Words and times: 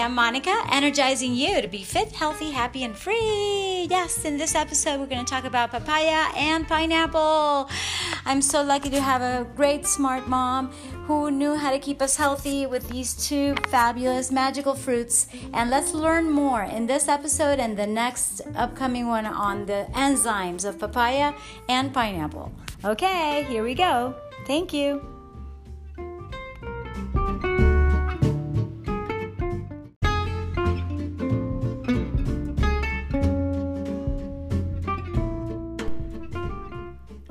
I'm 0.00 0.14
Monica, 0.14 0.64
energizing 0.70 1.34
you 1.34 1.60
to 1.60 1.68
be 1.68 1.82
fit, 1.82 2.10
healthy, 2.12 2.50
happy, 2.50 2.84
and 2.84 2.96
free. 2.96 3.86
Yes, 3.90 4.24
in 4.24 4.38
this 4.38 4.54
episode, 4.54 4.98
we're 4.98 5.06
going 5.06 5.22
to 5.22 5.30
talk 5.30 5.44
about 5.44 5.72
papaya 5.72 6.32
and 6.34 6.66
pineapple. 6.66 7.68
I'm 8.24 8.40
so 8.40 8.62
lucky 8.62 8.88
to 8.90 9.00
have 9.00 9.20
a 9.20 9.46
great, 9.56 9.86
smart 9.86 10.26
mom 10.26 10.68
who 11.06 11.30
knew 11.30 11.54
how 11.54 11.70
to 11.70 11.78
keep 11.78 12.00
us 12.00 12.16
healthy 12.16 12.64
with 12.64 12.88
these 12.88 13.12
two 13.28 13.54
fabulous, 13.68 14.30
magical 14.30 14.74
fruits. 14.74 15.26
And 15.52 15.68
let's 15.68 15.92
learn 15.92 16.30
more 16.30 16.62
in 16.62 16.86
this 16.86 17.06
episode 17.06 17.58
and 17.58 17.76
the 17.76 17.86
next 17.86 18.40
upcoming 18.54 19.06
one 19.06 19.26
on 19.26 19.66
the 19.66 19.86
enzymes 19.92 20.64
of 20.64 20.78
papaya 20.78 21.34
and 21.68 21.92
pineapple. 21.92 22.52
Okay, 22.86 23.44
here 23.50 23.62
we 23.62 23.74
go. 23.74 24.14
Thank 24.46 24.72
you. 24.72 25.19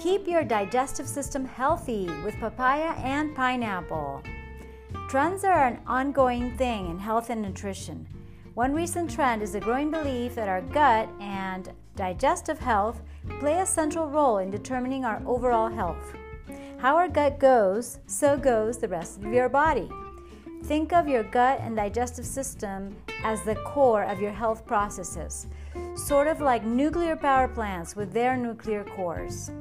Keep 0.09 0.27
your 0.27 0.43
digestive 0.43 1.07
system 1.07 1.45
healthy 1.45 2.09
with 2.25 2.39
papaya 2.39 2.95
and 2.97 3.35
pineapple. 3.35 4.23
Trends 5.07 5.43
are 5.43 5.67
an 5.67 5.77
ongoing 5.85 6.57
thing 6.57 6.89
in 6.89 6.97
health 6.97 7.29
and 7.29 7.43
nutrition. 7.43 8.07
One 8.55 8.73
recent 8.73 9.11
trend 9.11 9.43
is 9.43 9.51
the 9.51 9.59
growing 9.59 9.91
belief 9.91 10.33
that 10.33 10.49
our 10.49 10.61
gut 10.61 11.07
and 11.19 11.71
digestive 11.95 12.57
health 12.57 13.03
play 13.39 13.59
a 13.59 13.67
central 13.67 14.09
role 14.09 14.39
in 14.39 14.49
determining 14.49 15.05
our 15.05 15.21
overall 15.27 15.69
health. 15.69 16.15
How 16.79 16.95
our 16.95 17.07
gut 17.07 17.37
goes, 17.37 17.99
so 18.07 18.35
goes 18.35 18.79
the 18.79 18.87
rest 18.87 19.19
of 19.19 19.31
your 19.31 19.47
body. 19.47 19.91
Think 20.63 20.91
of 20.91 21.07
your 21.07 21.21
gut 21.21 21.59
and 21.61 21.75
digestive 21.75 22.25
system 22.25 22.95
as 23.23 23.43
the 23.43 23.57
core 23.57 24.05
of 24.05 24.19
your 24.19 24.31
health 24.31 24.65
processes, 24.65 25.45
sort 25.95 26.27
of 26.27 26.41
like 26.41 26.65
nuclear 26.65 27.15
power 27.15 27.47
plants 27.47 27.95
with 27.95 28.11
their 28.11 28.35
nuclear 28.35 28.83
cores. 28.83 29.51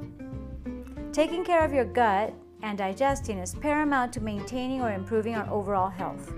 Taking 1.11 1.43
care 1.43 1.65
of 1.65 1.73
your 1.73 1.85
gut 1.85 2.33
and 2.61 2.77
digesting 2.77 3.39
is 3.39 3.55
paramount 3.55 4.13
to 4.13 4.21
maintaining 4.21 4.81
or 4.81 4.93
improving 4.93 5.33
our 5.33 5.49
overall 5.51 5.89
health. 5.89 6.31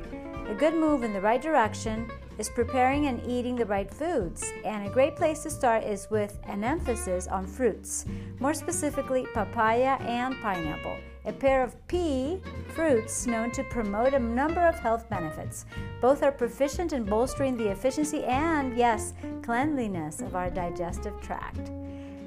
A 0.48 0.56
good 0.56 0.74
move 0.74 1.04
in 1.04 1.12
the 1.12 1.20
right 1.20 1.42
direction 1.42 2.10
is 2.38 2.50
preparing 2.50 3.08
and 3.08 3.22
eating 3.28 3.56
the 3.56 3.66
right 3.66 3.94
foods, 3.94 4.52
and 4.64 4.88
a 4.88 4.90
great 4.90 5.18
place 5.18 5.44
to 5.44 5.50
start 5.50 5.84
is 5.84 6.10
with 6.10 6.40
an 6.46 6.64
emphasis 6.64 7.28
on 7.28 7.46
fruits, 7.46 8.06
more 8.40 8.54
specifically 8.54 9.28
papaya 9.34 9.98
and 10.02 10.36
pineapple, 10.42 10.98
a 11.26 11.34
pair 11.34 11.64
of 11.64 11.76
pea 11.88 12.42
fruits 12.74 13.28
known 13.28 13.52
to 13.52 13.64
promote 13.66 14.14
a 14.14 14.20
number 14.20 14.66
of 14.66 14.80
health 14.80 15.10
benefits. 15.10 15.66
Both 16.00 16.24
are 16.24 16.32
proficient 16.32 16.94
in 16.94 17.04
bolstering 17.04 17.58
the 17.58 17.70
efficiency 17.70 18.24
and, 18.24 18.76
yes, 18.78 19.14
cleanliness 19.44 20.22
of 20.22 20.36
our 20.36 20.50
digestive 20.50 21.20
tract. 21.22 21.72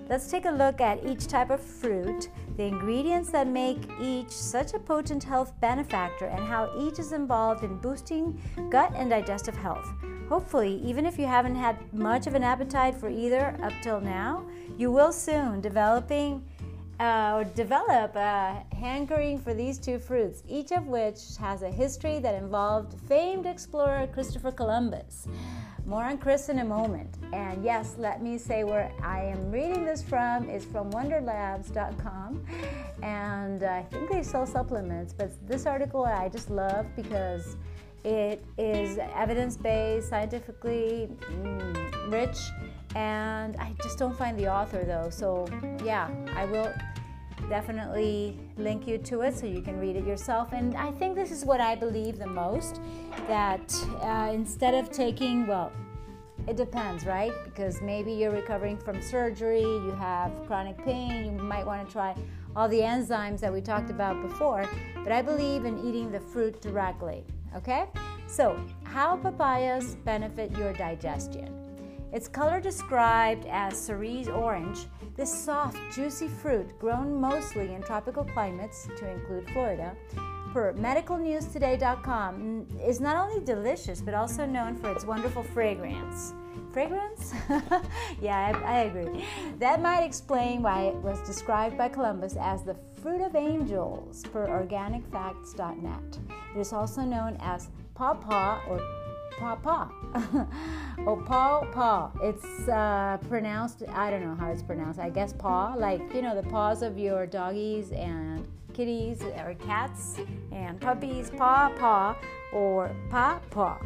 Let's 0.06 0.30
take 0.30 0.44
a 0.44 0.50
look 0.50 0.82
at 0.82 1.02
each 1.06 1.28
type 1.28 1.48
of 1.48 1.62
fruit, 1.62 2.28
the 2.58 2.64
ingredients 2.64 3.30
that 3.30 3.46
make 3.48 3.78
each 3.98 4.28
such 4.28 4.74
a 4.74 4.78
potent 4.78 5.24
health 5.24 5.58
benefactor, 5.60 6.26
and 6.26 6.44
how 6.46 6.70
each 6.78 6.98
is 6.98 7.12
involved 7.12 7.64
in 7.64 7.78
boosting 7.78 8.38
gut 8.70 8.92
and 8.94 9.08
digestive 9.08 9.56
health. 9.56 9.88
Hopefully, 10.28 10.78
even 10.84 11.06
if 11.06 11.18
you 11.18 11.26
haven't 11.26 11.54
had 11.54 11.76
much 11.94 12.26
of 12.26 12.34
an 12.34 12.42
appetite 12.42 12.94
for 12.94 13.08
either 13.08 13.58
up 13.62 13.72
till 13.82 13.98
now, 13.98 14.44
you 14.76 14.92
will 14.92 15.12
soon 15.12 15.62
developing 15.62 16.44
uh, 17.00 17.32
or 17.36 17.44
develop 17.44 18.14
a 18.14 18.62
hankering 18.74 19.38
for 19.38 19.54
these 19.54 19.78
two 19.78 19.98
fruits, 19.98 20.42
each 20.46 20.70
of 20.70 20.86
which 20.86 21.36
has 21.40 21.62
a 21.62 21.70
history 21.70 22.18
that 22.18 22.34
involved 22.34 22.94
famed 23.08 23.46
explorer 23.46 24.06
Christopher 24.12 24.52
Columbus. 24.52 25.26
More 25.86 26.04
on 26.04 26.16
Chris 26.16 26.48
in 26.48 26.60
a 26.60 26.64
moment. 26.64 27.16
And 27.32 27.62
yes, 27.62 27.96
let 27.98 28.22
me 28.22 28.38
say 28.38 28.64
where 28.64 28.90
I 29.02 29.22
am 29.22 29.50
reading 29.50 29.84
this 29.84 30.02
from 30.02 30.48
is 30.48 30.64
from 30.64 30.90
wonderlabs.com. 30.90 32.44
And 33.02 33.62
I 33.62 33.82
think 33.82 34.10
they 34.10 34.22
sell 34.22 34.46
supplements, 34.46 35.12
but 35.12 35.30
this 35.46 35.66
article 35.66 36.04
I 36.04 36.30
just 36.30 36.48
love 36.48 36.86
because 36.96 37.56
it 38.02 38.44
is 38.58 38.98
evidence 39.14 39.56
based, 39.56 40.08
scientifically 40.08 41.08
mm, 41.20 42.12
rich, 42.12 42.38
and 42.94 43.56
I 43.56 43.74
just 43.82 43.98
don't 43.98 44.16
find 44.16 44.38
the 44.38 44.46
author 44.46 44.84
though. 44.84 45.10
So, 45.10 45.46
yeah, 45.82 46.10
I 46.34 46.44
will 46.44 46.72
definitely 47.48 48.36
link 48.56 48.86
you 48.86 48.98
to 48.98 49.22
it 49.22 49.36
so 49.36 49.46
you 49.46 49.62
can 49.62 49.78
read 49.78 49.96
it 49.96 50.06
yourself. 50.06 50.52
And 50.52 50.76
I 50.76 50.90
think 50.92 51.14
this 51.14 51.30
is 51.30 51.44
what 51.44 51.60
I 51.60 51.74
believe 51.74 52.18
the 52.18 52.26
most 52.26 52.80
that 53.28 53.74
uh, 54.02 54.30
instead 54.32 54.74
of 54.74 54.90
taking, 54.90 55.46
well, 55.46 55.72
it 56.46 56.56
depends, 56.56 57.06
right? 57.06 57.32
Because 57.44 57.80
maybe 57.80 58.12
you're 58.12 58.30
recovering 58.30 58.76
from 58.76 59.00
surgery, 59.00 59.62
you 59.62 59.96
have 59.98 60.30
chronic 60.46 60.82
pain, 60.84 61.24
you 61.24 61.32
might 61.32 61.64
want 61.64 61.86
to 61.86 61.92
try 61.92 62.14
all 62.54 62.68
the 62.68 62.80
enzymes 62.80 63.40
that 63.40 63.52
we 63.52 63.60
talked 63.60 63.90
about 63.90 64.20
before. 64.22 64.68
But 65.02 65.12
I 65.12 65.22
believe 65.22 65.64
in 65.64 65.78
eating 65.86 66.12
the 66.12 66.20
fruit 66.20 66.60
directly, 66.60 67.24
okay? 67.56 67.86
So, 68.26 68.58
how 68.84 69.16
papayas 69.16 69.96
benefit 70.04 70.50
your 70.52 70.72
digestion? 70.72 71.63
Its 72.14 72.28
color 72.28 72.60
described 72.60 73.44
as 73.46 73.76
cerise 73.76 74.28
orange, 74.28 74.86
this 75.16 75.34
soft, 75.34 75.76
juicy 75.92 76.28
fruit, 76.28 76.78
grown 76.78 77.20
mostly 77.20 77.74
in 77.74 77.82
tropical 77.82 78.22
climates, 78.22 78.88
to 78.96 79.10
include 79.10 79.50
Florida, 79.50 79.96
per 80.52 80.72
medicalnewstoday.com, 80.74 82.68
is 82.80 83.00
not 83.00 83.16
only 83.16 83.44
delicious 83.44 84.00
but 84.00 84.14
also 84.14 84.46
known 84.46 84.76
for 84.76 84.92
its 84.92 85.04
wonderful 85.04 85.42
fragrance. 85.42 86.34
Fragrance? 86.72 87.34
yeah, 88.20 88.52
I, 88.54 88.62
I 88.62 88.78
agree. 88.82 89.24
That 89.58 89.82
might 89.82 90.04
explain 90.04 90.62
why 90.62 90.82
it 90.82 90.94
was 90.94 91.20
described 91.26 91.76
by 91.76 91.88
Columbus 91.88 92.36
as 92.40 92.62
the 92.62 92.76
fruit 93.02 93.22
of 93.22 93.34
angels 93.34 94.22
per 94.32 94.46
organicfacts.net. 94.46 96.18
It 96.54 96.60
is 96.60 96.72
also 96.72 97.00
known 97.00 97.36
as 97.40 97.70
pawpaw 97.96 98.60
or 98.68 98.78
pawpaw. 99.38 99.88
oh, 101.06 101.22
paw, 101.26 101.64
paw. 101.72 102.10
It's 102.22 102.68
uh, 102.68 103.18
pronounced, 103.28 103.82
I 103.88 104.10
don't 104.10 104.22
know 104.22 104.34
how 104.34 104.50
it's 104.50 104.62
pronounced. 104.62 105.00
I 105.00 105.10
guess 105.10 105.32
paw, 105.32 105.74
like, 105.76 106.00
you 106.14 106.22
know, 106.22 106.34
the 106.34 106.48
paws 106.48 106.82
of 106.82 106.98
your 106.98 107.26
doggies 107.26 107.92
and 107.92 108.46
kitties 108.72 109.22
or 109.22 109.54
cats 109.66 110.16
and 110.52 110.80
puppies, 110.80 111.30
paw, 111.30 111.70
paw, 111.78 112.16
or 112.52 112.94
paw, 113.10 113.40
paw, 113.50 113.78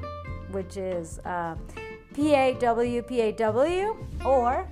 which 0.51 0.77
is 0.77 1.19
uh, 1.21 1.57
P 2.15 2.35
A 2.35 2.55
W 2.55 3.03
P 3.03 3.21
A 3.21 3.33
W 3.33 3.97
or 4.25 4.69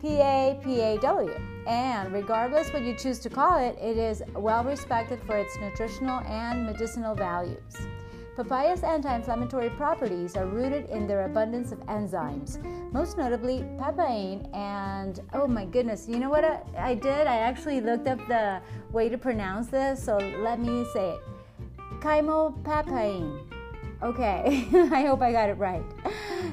P 0.00 0.20
A 0.20 0.60
P 0.62 0.80
A 0.80 0.98
W. 0.98 1.34
And 1.66 2.12
regardless 2.12 2.72
what 2.72 2.82
you 2.82 2.94
choose 2.94 3.18
to 3.20 3.30
call 3.30 3.58
it, 3.58 3.76
it 3.80 3.96
is 3.96 4.22
well 4.34 4.62
respected 4.62 5.20
for 5.26 5.36
its 5.36 5.58
nutritional 5.58 6.20
and 6.20 6.64
medicinal 6.64 7.14
values. 7.14 7.76
Papaya's 8.36 8.82
anti 8.82 9.14
inflammatory 9.14 9.70
properties 9.70 10.36
are 10.36 10.46
rooted 10.46 10.90
in 10.90 11.06
their 11.06 11.24
abundance 11.24 11.72
of 11.72 11.78
enzymes, 11.86 12.62
most 12.92 13.16
notably 13.16 13.64
papain 13.78 14.46
and 14.54 15.20
oh 15.32 15.46
my 15.46 15.64
goodness, 15.64 16.06
you 16.06 16.18
know 16.18 16.28
what 16.28 16.44
I, 16.44 16.60
I, 16.76 16.94
did? 16.94 17.26
I 17.26 17.38
actually 17.38 17.80
looked 17.80 18.06
up 18.06 18.18
the 18.28 18.60
way 18.92 19.08
to 19.08 19.16
pronounce 19.16 19.68
this, 19.68 20.04
so 20.04 20.18
let 20.42 20.60
me 20.60 20.84
say 20.92 21.12
it 21.12 21.20
chymopapain. 22.00 23.40
Okay, 24.02 24.68
I 24.92 25.02
hope 25.02 25.22
I 25.22 25.32
got 25.32 25.48
it 25.48 25.54
right. 25.54 25.84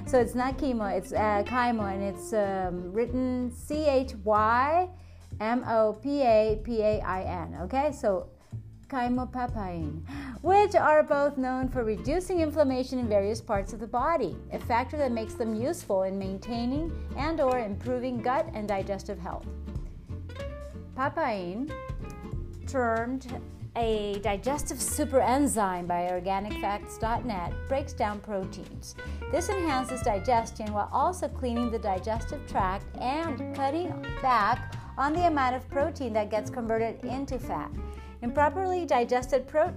So 0.05 0.19
it's 0.19 0.35
not 0.35 0.57
chemo, 0.57 0.97
it's 0.97 1.11
uh, 1.11 1.43
chymo, 1.45 1.93
and 1.93 2.01
it's 2.01 2.33
um, 2.33 2.93
written 2.93 3.51
C 3.51 3.85
H 3.85 4.13
Y 4.23 4.89
M 5.41 5.63
O 5.67 5.93
P 6.01 6.21
A 6.21 6.61
P 6.63 6.81
A 6.81 7.01
I 7.01 7.23
N. 7.23 7.57
Okay, 7.63 7.91
so 7.91 8.29
chymopapain, 8.89 10.01
which 10.41 10.75
are 10.75 11.03
both 11.03 11.37
known 11.37 11.67
for 11.69 11.83
reducing 11.83 12.41
inflammation 12.41 12.99
in 12.99 13.07
various 13.07 13.41
parts 13.41 13.73
of 13.73 13.79
the 13.79 13.87
body, 13.87 14.35
a 14.51 14.59
factor 14.59 14.97
that 14.97 15.11
makes 15.11 15.33
them 15.33 15.55
useful 15.55 16.03
in 16.03 16.17
maintaining 16.17 16.91
and 17.17 17.41
or 17.41 17.59
improving 17.59 18.21
gut 18.21 18.47
and 18.53 18.67
digestive 18.67 19.19
health. 19.19 19.45
Papain, 20.95 21.71
termed 22.67 23.27
a 23.75 24.19
digestive 24.21 24.77
superenzyme 24.77 25.87
by 25.87 26.09
organicfacts.net 26.11 27.53
breaks 27.67 27.93
down 27.93 28.19
proteins. 28.19 28.95
This 29.31 29.49
enhances 29.49 30.01
digestion 30.03 30.71
while 30.71 30.89
also 30.91 31.27
cleaning 31.27 31.71
the 31.71 31.79
digestive 31.79 32.45
tract 32.47 32.85
and 32.99 33.55
cutting 33.55 34.05
back 34.21 34.75
on 34.97 35.13
the 35.13 35.25
amount 35.25 35.55
of 35.55 35.67
protein 35.69 36.13
that 36.13 36.29
gets 36.29 36.51
converted 36.51 37.03
into 37.03 37.39
fat. 37.39 37.71
Improperly 38.23 38.85
digested 38.85 39.45
pro- 39.47 39.73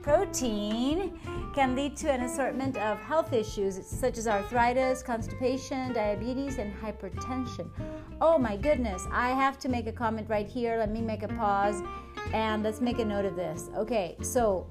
protein 0.00 1.20
can 1.54 1.76
lead 1.76 1.96
to 1.98 2.10
an 2.10 2.22
assortment 2.22 2.78
of 2.78 2.98
health 2.98 3.34
issues 3.34 3.86
such 3.86 4.16
as 4.16 4.26
arthritis, 4.26 5.02
constipation, 5.02 5.92
diabetes, 5.92 6.56
and 6.56 6.72
hypertension. 6.82 7.68
Oh 8.22 8.38
my 8.38 8.56
goodness, 8.56 9.06
I 9.12 9.30
have 9.32 9.58
to 9.58 9.68
make 9.68 9.86
a 9.86 9.92
comment 9.92 10.30
right 10.30 10.48
here. 10.48 10.78
Let 10.78 10.90
me 10.90 11.02
make 11.02 11.22
a 11.22 11.28
pause 11.28 11.82
and 12.32 12.62
let's 12.62 12.80
make 12.80 12.98
a 13.00 13.04
note 13.04 13.26
of 13.26 13.36
this. 13.36 13.68
Okay, 13.76 14.16
so 14.22 14.66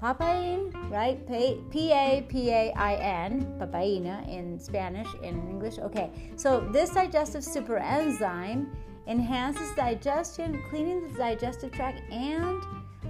papain, 0.00 0.72
right? 0.90 1.26
P 1.70 1.92
A 1.92 2.24
P 2.26 2.50
A 2.50 2.72
I 2.72 2.94
N, 2.94 3.54
papaina 3.60 4.26
in 4.28 4.58
Spanish, 4.58 5.08
in 5.22 5.46
English. 5.46 5.78
Okay, 5.78 6.10
so 6.36 6.60
this 6.72 6.90
digestive 6.90 7.44
super 7.44 7.76
enzyme 7.76 8.74
enhances 9.06 9.74
digestion, 9.74 10.62
cleaning 10.68 11.12
the 11.12 11.18
digestive 11.18 11.72
tract, 11.72 12.02
and 12.10 12.62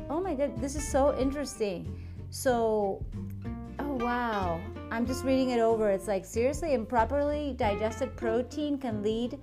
oh 0.08 0.20
my 0.20 0.34
god, 0.34 0.60
this 0.60 0.76
is 0.76 0.86
so 0.86 1.16
interesting. 1.18 1.98
So, 2.30 3.04
oh 3.78 3.94
wow, 3.94 4.60
I'm 4.90 5.06
just 5.06 5.24
reading 5.24 5.50
it 5.50 5.60
over. 5.60 5.90
It's 5.90 6.08
like 6.08 6.24
seriously, 6.24 6.74
improperly 6.74 7.54
digested 7.58 8.16
protein 8.16 8.78
can 8.78 9.02
lead 9.02 9.38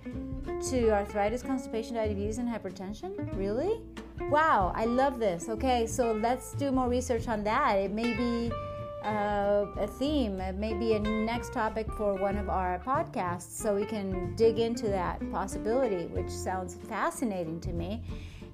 to 0.69 0.91
arthritis, 0.91 1.43
constipation, 1.43 1.95
diabetes, 1.95 2.37
and 2.37 2.47
hypertension. 2.47 3.37
Really? 3.37 3.81
Wow, 4.29 4.73
I 4.75 4.85
love 4.85 5.19
this. 5.19 5.49
Okay, 5.49 5.87
so 5.87 6.13
let's 6.13 6.53
do 6.53 6.71
more 6.71 6.89
research 6.89 7.27
on 7.27 7.43
that. 7.45 7.75
It 7.75 7.91
may 7.91 8.13
be 8.13 8.51
uh, 9.03 9.65
a 9.77 9.87
theme, 9.87 10.41
maybe 10.59 10.93
a 10.93 10.99
next 10.99 11.53
topic 11.53 11.91
for 11.93 12.15
one 12.15 12.37
of 12.37 12.49
our 12.49 12.79
podcasts, 12.79 13.51
so 13.51 13.75
we 13.75 13.85
can 13.85 14.35
dig 14.35 14.59
into 14.59 14.87
that 14.87 15.19
possibility, 15.31 16.05
which 16.07 16.29
sounds 16.29 16.75
fascinating 16.75 17.59
to 17.61 17.73
me. 17.73 18.03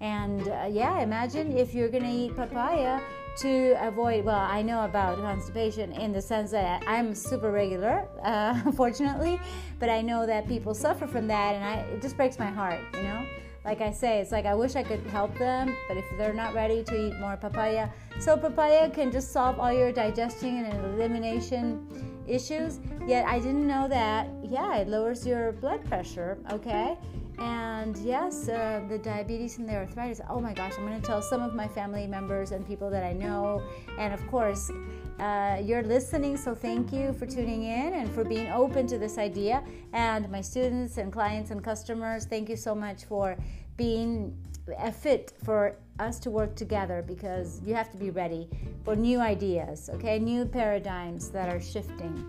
And 0.01 0.47
uh, 0.47 0.67
yeah, 0.69 0.99
imagine 1.01 1.57
if 1.57 1.73
you're 1.73 1.89
gonna 1.89 2.11
eat 2.11 2.35
papaya 2.35 3.01
to 3.37 3.75
avoid 3.85 4.23
well 4.23 4.39
i 4.39 4.61
know 4.61 4.85
about 4.85 5.17
constipation 5.17 5.91
in 5.91 6.13
the 6.13 6.21
sense 6.21 6.51
that 6.51 6.81
i'm 6.87 7.13
super 7.13 7.51
regular 7.51 8.07
uh, 8.23 8.61
unfortunately 8.65 9.39
but 9.77 9.89
i 9.89 10.01
know 10.01 10.25
that 10.25 10.47
people 10.47 10.73
suffer 10.73 11.05
from 11.05 11.27
that 11.27 11.55
and 11.55 11.63
I, 11.63 11.73
it 11.93 12.01
just 12.01 12.15
breaks 12.15 12.39
my 12.39 12.45
heart 12.45 12.79
you 12.93 13.03
know 13.03 13.24
like 13.65 13.81
i 13.81 13.91
say 13.91 14.19
it's 14.19 14.31
like 14.31 14.45
i 14.45 14.53
wish 14.53 14.75
i 14.75 14.83
could 14.83 15.01
help 15.07 15.37
them 15.37 15.75
but 15.87 15.97
if 15.97 16.05
they're 16.17 16.33
not 16.33 16.53
ready 16.53 16.83
to 16.83 16.95
eat 16.95 17.19
more 17.19 17.35
papaya 17.35 17.89
so 18.19 18.37
papaya 18.37 18.89
can 18.89 19.11
just 19.11 19.31
solve 19.31 19.59
all 19.59 19.73
your 19.73 19.91
digestion 19.91 20.65
and 20.65 20.85
elimination 20.93 21.87
issues 22.27 22.79
yet 23.07 23.25
i 23.27 23.39
didn't 23.39 23.67
know 23.67 23.87
that 23.87 24.29
yeah 24.43 24.77
it 24.77 24.87
lowers 24.87 25.25
your 25.25 25.51
blood 25.53 25.83
pressure 25.85 26.37
okay 26.51 26.97
and 27.37 27.97
yes, 27.97 28.47
uh, 28.47 28.81
the 28.87 28.97
diabetes 28.97 29.57
and 29.57 29.67
the 29.67 29.75
arthritis. 29.75 30.21
Oh 30.29 30.39
my 30.39 30.53
gosh, 30.53 30.73
I'm 30.77 30.87
going 30.87 30.99
to 30.99 31.05
tell 31.05 31.21
some 31.21 31.41
of 31.41 31.53
my 31.53 31.67
family 31.67 32.07
members 32.07 32.51
and 32.51 32.65
people 32.65 32.89
that 32.89 33.03
I 33.03 33.13
know. 33.13 33.61
And 33.99 34.13
of 34.13 34.25
course, 34.27 34.71
uh, 35.19 35.61
you're 35.63 35.83
listening, 35.83 36.35
so 36.35 36.53
thank 36.53 36.91
you 36.91 37.13
for 37.13 37.25
tuning 37.25 37.63
in 37.63 37.93
and 37.93 38.11
for 38.11 38.23
being 38.23 38.51
open 38.51 38.85
to 38.87 38.97
this 38.97 39.17
idea. 39.17 39.63
And 39.93 40.29
my 40.29 40.41
students 40.41 40.97
and 40.97 41.11
clients 41.11 41.51
and 41.51 41.63
customers, 41.63 42.25
thank 42.25 42.49
you 42.49 42.57
so 42.57 42.75
much 42.75 43.05
for 43.05 43.37
being 43.77 44.35
a 44.79 44.91
fit 44.91 45.33
for 45.43 45.77
us 45.99 46.19
to 46.19 46.29
work 46.29 46.55
together 46.55 47.03
because 47.07 47.61
you 47.65 47.73
have 47.73 47.89
to 47.91 47.97
be 47.97 48.09
ready 48.09 48.49
for 48.83 48.95
new 48.95 49.19
ideas, 49.19 49.89
okay? 49.93 50.19
New 50.19 50.45
paradigms 50.45 51.29
that 51.29 51.47
are 51.49 51.61
shifting. 51.61 52.25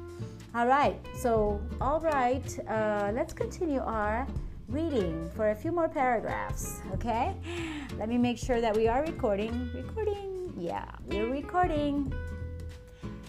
All 0.54 0.66
right, 0.66 0.98
so, 1.18 1.60
all 1.80 2.00
right, 2.00 2.58
uh, 2.68 3.10
let's 3.14 3.32
continue 3.32 3.80
our 3.80 4.26
reading 4.68 5.28
for 5.34 5.50
a 5.50 5.54
few 5.54 5.72
more 5.72 5.88
paragraphs, 5.88 6.80
okay? 6.94 7.34
Let 7.98 8.08
me 8.08 8.18
make 8.18 8.38
sure 8.38 8.60
that 8.60 8.76
we 8.76 8.88
are 8.88 9.02
recording. 9.02 9.70
Recording, 9.74 10.52
yeah, 10.56 10.86
we're 11.06 11.30
recording. 11.30 12.12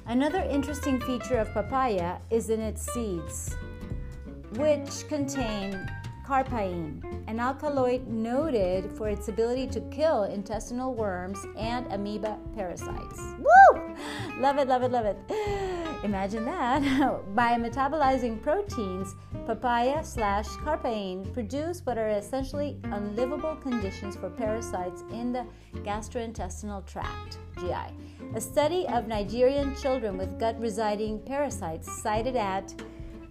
Another 0.10 0.40
interesting 0.50 1.02
feature 1.02 1.38
of 1.38 1.54
papaya 1.54 2.16
is 2.30 2.50
in 2.50 2.62
its 2.62 2.82
seeds, 2.94 3.54
which 4.54 5.06
contain 5.10 5.86
carpain, 6.28 7.02
an 7.28 7.40
alkaloid 7.40 8.06
noted 8.08 8.92
for 8.92 9.08
its 9.08 9.30
ability 9.30 9.66
to 9.66 9.80
kill 9.90 10.24
intestinal 10.24 10.94
worms 10.94 11.40
and 11.58 11.90
amoeba 11.94 12.38
parasites. 12.54 13.22
Woo! 13.40 13.96
Love 14.38 14.58
it, 14.58 14.68
love 14.68 14.84
it, 14.84 14.92
love 14.92 15.06
it. 15.06 15.18
Imagine 16.04 16.44
that. 16.44 16.82
By 17.36 17.54
metabolizing 17.54 18.42
proteins, 18.42 19.16
papaya 19.46 20.04
slash 20.04 20.48
carpain 20.66 21.34
produce 21.34 21.80
what 21.86 21.98
are 21.98 22.10
essentially 22.10 22.78
unlivable 22.84 23.56
conditions 23.56 24.18
for 24.18 24.30
parasites 24.30 25.06
in 25.14 25.32
the 25.32 25.46
gastrointestinal 25.78 26.86
tract, 26.86 27.38
GI. 27.58 27.94
A 28.36 28.42
study 28.42 28.86
of 28.90 29.08
Nigerian 29.08 29.74
children 29.78 30.18
with 30.18 30.38
gut 30.38 30.60
residing 30.60 31.20
parasites 31.20 31.90
cited 32.02 32.36
at 32.36 32.74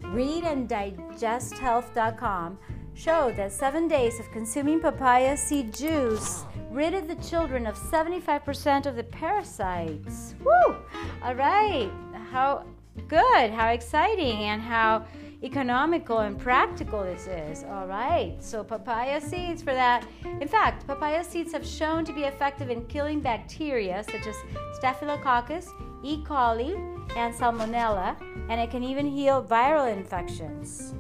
readanddigesthealth.com 0.00 2.58
showed 2.96 3.37
that 3.37 3.52
seven 3.52 3.87
days 3.87 4.19
of 4.19 4.31
consuming 4.32 4.81
papaya 4.81 5.37
seed 5.37 5.72
juice 5.72 6.44
ridded 6.70 7.06
the 7.06 7.14
children 7.16 7.66
of 7.66 7.76
75% 7.76 8.87
of 8.87 8.96
the 8.96 9.04
parasites. 9.04 10.34
Woo! 10.43 10.76
All 11.22 11.34
right. 11.34 11.90
How 12.32 12.64
good, 13.08 13.50
how 13.50 13.69
exciting, 13.69 14.44
and 14.44 14.60
how 14.60 15.04
economical 15.43 16.20
and 16.20 16.38
practical 16.38 17.02
this 17.02 17.26
is. 17.26 17.64
All 17.64 17.87
right, 17.87 18.34
so 18.40 18.64
papaya 18.64 19.20
seeds 19.20 19.62
for 19.62 19.75
that. 19.75 20.06
In 20.40 20.49
fact, 20.49 20.87
papaya 20.87 21.22
seeds 21.22 21.52
have 21.52 21.66
shown 21.66 22.04
to 22.06 22.12
be 22.12 22.22
effective 22.22 22.70
in 22.70 22.84
killing 22.87 23.20
bacteria 23.20 24.02
such 24.04 24.26
as 24.26 24.37
Staphylococcus, 24.75 25.70
E. 26.02 26.22
coli, 26.25 26.75
and 27.16 27.34
Salmonella, 27.34 28.16
and 28.49 28.60
it 28.60 28.70
can 28.70 28.82
even 28.82 29.06
heal 29.06 29.42
viral 29.42 29.92
infections. 29.92 30.94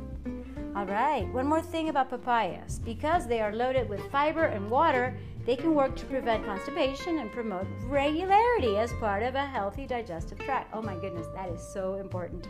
All 0.76 0.84
right, 0.84 1.26
one 1.32 1.46
more 1.46 1.62
thing 1.62 1.88
about 1.88 2.10
papayas. 2.10 2.80
Because 2.84 3.26
they 3.26 3.40
are 3.40 3.50
loaded 3.50 3.88
with 3.88 4.12
fiber 4.12 4.44
and 4.44 4.70
water, 4.70 5.16
they 5.46 5.54
can 5.56 5.74
work 5.74 5.94
to 5.96 6.04
prevent 6.06 6.44
constipation 6.44 7.18
and 7.18 7.30
promote 7.30 7.66
regularity 7.84 8.76
as 8.76 8.92
part 8.94 9.22
of 9.22 9.36
a 9.36 9.46
healthy 9.46 9.86
digestive 9.86 10.38
tract. 10.40 10.74
Oh 10.74 10.82
my 10.82 10.96
goodness, 10.96 11.28
that 11.34 11.48
is 11.48 11.62
so 11.62 11.94
important. 11.94 12.48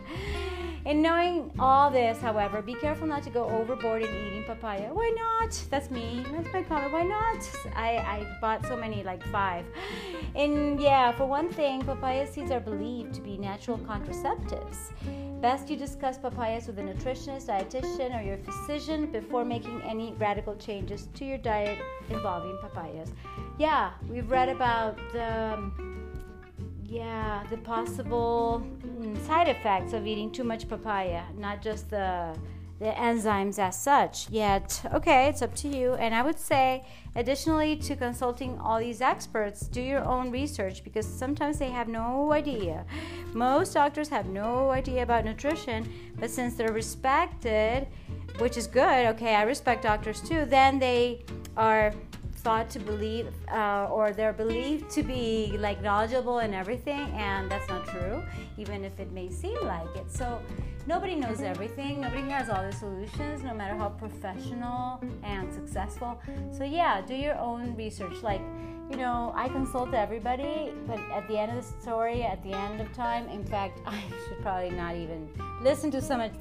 In 0.85 1.01
knowing 1.01 1.51
all 1.59 1.91
this, 1.91 2.19
however, 2.19 2.61
be 2.61 2.73
careful 2.73 3.05
not 3.05 3.21
to 3.23 3.29
go 3.29 3.45
overboard 3.45 4.01
in 4.01 4.09
eating 4.09 4.43
papaya. 4.45 4.89
Why 4.91 5.13
not? 5.15 5.63
That's 5.69 5.91
me. 5.91 6.25
That's 6.31 6.51
my 6.51 6.63
comment. 6.63 6.91
Why 6.91 7.03
not? 7.03 7.49
I, 7.75 7.97
I 7.97 8.37
bought 8.41 8.65
so 8.65 8.75
many, 8.75 9.03
like 9.03 9.23
five. 9.27 9.65
And 10.33 10.79
yeah, 10.79 11.11
for 11.11 11.25
one 11.25 11.49
thing, 11.49 11.81
papaya 11.81 12.25
seeds 12.25 12.51
are 12.51 12.59
believed 12.59 13.13
to 13.15 13.21
be 13.21 13.37
natural 13.37 13.77
contraceptives. 13.77 14.77
Best 15.41 15.69
you 15.69 15.77
discuss 15.77 16.17
papayas 16.17 16.65
with 16.65 16.79
a 16.79 16.81
nutritionist, 16.81 17.47
dietitian, 17.47 18.19
or 18.19 18.23
your 18.23 18.37
physician 18.37 19.11
before 19.11 19.45
making 19.45 19.79
any 19.83 20.13
radical 20.13 20.55
changes 20.55 21.09
to 21.13 21.25
your 21.25 21.37
diet 21.37 21.77
involving 22.09 22.57
papayas. 22.57 23.09
Yeah, 23.57 23.91
we've 24.09 24.29
read 24.29 24.49
about 24.49 24.97
the 25.13 25.71
yeah 26.83 27.43
the 27.49 27.57
possible 27.57 28.65
mm, 28.85 29.27
side 29.27 29.49
effects 29.49 29.93
of 29.93 30.07
eating 30.07 30.31
too 30.31 30.43
much 30.43 30.69
papaya, 30.69 31.23
not 31.37 31.61
just 31.61 31.89
the 31.89 32.33
the 32.79 32.91
enzymes 32.91 33.57
as 33.57 33.81
such. 33.81 34.29
Yet, 34.29 34.81
okay, 34.93 35.27
it's 35.27 35.41
up 35.41 35.55
to 35.55 35.67
you. 35.67 35.93
And 35.95 36.13
I 36.13 36.21
would 36.21 36.37
say, 36.37 36.85
additionally 37.15 37.75
to 37.77 37.95
consulting 37.95 38.59
all 38.59 38.79
these 38.79 39.01
experts, 39.01 39.61
do 39.67 39.81
your 39.81 40.03
own 40.03 40.29
research 40.29 40.83
because 40.83 41.05
sometimes 41.05 41.57
they 41.57 41.71
have 41.71 41.87
no 41.87 42.31
idea. 42.31 42.85
Most 43.33 43.73
doctors 43.73 44.09
have 44.09 44.27
no 44.27 44.69
idea 44.69 45.01
about 45.01 45.25
nutrition, 45.25 45.91
but 46.19 46.29
since 46.29 46.53
they're 46.53 46.71
respected, 46.71 47.87
which 48.39 48.57
is 48.57 48.67
good, 48.67 49.05
okay, 49.07 49.35
I 49.35 49.43
respect 49.43 49.83
doctors 49.83 50.21
too, 50.21 50.45
then 50.45 50.79
they 50.79 51.25
are 51.55 51.93
thought 52.47 52.69
to 52.69 52.79
believe 52.79 53.27
uh, 53.51 53.89
or 53.91 54.13
they're 54.13 54.31
believed 54.31 54.89
to 54.89 55.03
be 55.03 55.57
like 55.59 55.81
knowledgeable 55.81 56.39
and 56.39 56.55
everything 56.55 57.09
and 57.15 57.51
that's 57.51 57.67
not 57.67 57.85
true 57.87 58.23
even 58.57 58.85
if 58.85 58.97
it 58.99 59.11
may 59.11 59.29
seem 59.29 59.57
like 59.63 59.93
it. 59.97 60.09
So 60.09 60.41
nobody 60.85 61.15
knows 61.15 61.41
everything 61.41 61.99
nobody 61.99 62.21
has 62.29 62.49
all 62.49 62.63
the 62.63 62.71
solutions 62.71 63.43
no 63.43 63.53
matter 63.53 63.75
how 63.75 63.89
professional 63.89 65.01
and 65.23 65.51
successful. 65.51 66.21
So 66.57 66.63
yeah 66.63 67.01
do 67.01 67.15
your 67.15 67.37
own 67.37 67.75
research 67.75 68.21
like 68.21 68.41
you 68.89 68.97
know 68.97 69.33
i 69.35 69.49
consult 69.49 69.93
everybody 69.93 70.71
but 70.87 70.99
at 71.11 71.27
the 71.27 71.37
end 71.37 71.51
of 71.51 71.57
the 71.57 71.81
story 71.81 72.23
at 72.23 72.41
the 72.43 72.51
end 72.51 72.79
of 72.79 72.91
time 72.93 73.27
in 73.29 73.43
fact 73.45 73.79
i 73.85 73.99
should 74.27 74.41
probably 74.41 74.69
not 74.69 74.95
even 74.95 75.29
listen 75.61 75.91
to 75.91 76.01
so 76.01 76.17
much 76.17 76.33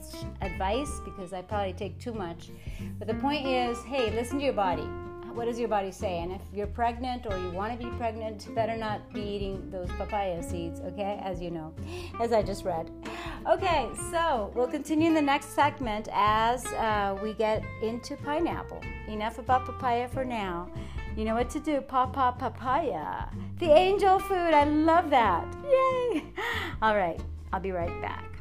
advice 0.42 1.00
because 1.04 1.32
i 1.32 1.42
probably 1.42 1.72
take 1.72 1.98
too 1.98 2.12
much 2.12 2.48
but 2.98 3.08
the 3.08 3.14
point 3.14 3.46
is 3.46 3.82
hey 3.84 4.10
listen 4.10 4.38
to 4.38 4.44
your 4.44 4.54
body 4.54 4.88
what 5.36 5.44
does 5.44 5.58
your 5.58 5.68
body 5.68 5.92
say? 5.92 6.20
And 6.20 6.32
if 6.32 6.40
you're 6.50 6.66
pregnant 6.66 7.26
or 7.26 7.36
you 7.36 7.50
want 7.50 7.78
to 7.78 7.84
be 7.84 7.90
pregnant, 7.96 8.52
better 8.54 8.74
not 8.74 9.12
be 9.12 9.20
eating 9.20 9.70
those 9.70 9.88
papaya 9.98 10.42
seeds, 10.42 10.80
okay? 10.80 11.20
As 11.22 11.42
you 11.42 11.50
know, 11.50 11.74
as 12.20 12.32
I 12.32 12.42
just 12.42 12.64
read. 12.64 12.90
Okay, 13.46 13.90
so 14.10 14.50
we'll 14.54 14.66
continue 14.66 15.08
in 15.08 15.14
the 15.14 15.20
next 15.20 15.50
segment 15.50 16.08
as 16.10 16.64
uh, 16.66 17.18
we 17.22 17.34
get 17.34 17.62
into 17.82 18.16
pineapple. 18.16 18.80
Enough 19.08 19.38
about 19.38 19.66
papaya 19.66 20.08
for 20.08 20.24
now. 20.24 20.70
You 21.16 21.24
know 21.24 21.34
what 21.34 21.48
to 21.50 21.60
do. 21.60 21.80
Papa 21.80 22.36
papaya. 22.38 23.30
The 23.58 23.72
angel 23.72 24.18
food. 24.18 24.52
I 24.52 24.64
love 24.64 25.08
that. 25.08 25.46
Yay. 25.64 26.24
All 26.82 26.94
right. 26.94 27.18
I'll 27.54 27.60
be 27.60 27.72
right 27.72 28.02
back. 28.02 28.36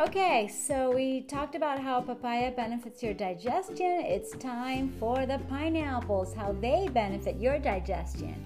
Okay, 0.00 0.48
so 0.48 0.92
we 0.92 1.20
talked 1.22 1.54
about 1.54 1.78
how 1.78 2.00
papaya 2.00 2.52
benefits 2.52 3.02
your 3.02 3.12
digestion. 3.12 4.00
It's 4.00 4.30
time 4.30 4.94
for 4.98 5.26
the 5.26 5.40
pineapples, 5.50 6.32
how 6.32 6.52
they 6.52 6.88
benefit 6.88 7.36
your 7.36 7.58
digestion. 7.58 8.42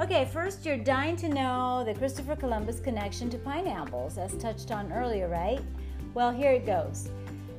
Okay, 0.00 0.24
first, 0.24 0.64
you're 0.64 0.78
dying 0.78 1.14
to 1.16 1.28
know 1.28 1.84
the 1.84 1.92
Christopher 1.92 2.34
Columbus 2.34 2.80
connection 2.80 3.28
to 3.28 3.36
pineapples, 3.36 4.16
as 4.16 4.34
touched 4.38 4.70
on 4.70 4.90
earlier, 4.94 5.28
right? 5.28 5.60
Well, 6.14 6.32
here 6.32 6.52
it 6.52 6.64
goes. 6.64 7.10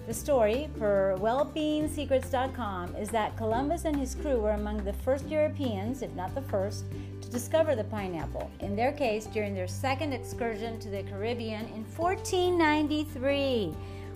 The 0.07 0.13
story, 0.15 0.67
per 0.79 1.17
wellbeingsecrets.com, 1.19 2.95
is 2.95 3.09
that 3.09 3.37
Columbus 3.37 3.85
and 3.85 3.95
his 3.95 4.15
crew 4.15 4.39
were 4.39 4.53
among 4.53 4.83
the 4.83 4.91
first 4.91 5.27
Europeans, 5.27 6.01
if 6.01 6.11
not 6.15 6.33
the 6.33 6.41
first, 6.41 6.85
to 7.21 7.29
discover 7.29 7.75
the 7.75 7.83
pineapple. 7.83 8.49
In 8.59 8.75
their 8.75 8.91
case, 8.91 9.27
during 9.27 9.53
their 9.53 9.67
second 9.67 10.11
excursion 10.11 10.79
to 10.79 10.89
the 10.89 11.03
Caribbean 11.03 11.67
in 11.67 11.85
1493. 11.95 13.71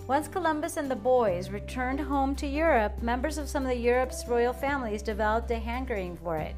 Once 0.08 0.26
Columbus 0.26 0.76
and 0.76 0.90
the 0.90 0.96
boys 0.96 1.50
returned 1.50 2.00
home 2.00 2.34
to 2.34 2.48
Europe, 2.48 3.00
members 3.00 3.38
of 3.38 3.48
some 3.48 3.62
of 3.62 3.68
the 3.68 3.76
Europe's 3.76 4.26
royal 4.26 4.52
families 4.52 5.00
developed 5.00 5.52
a 5.52 5.58
hankering 5.60 6.16
for 6.16 6.36
it. 6.38 6.56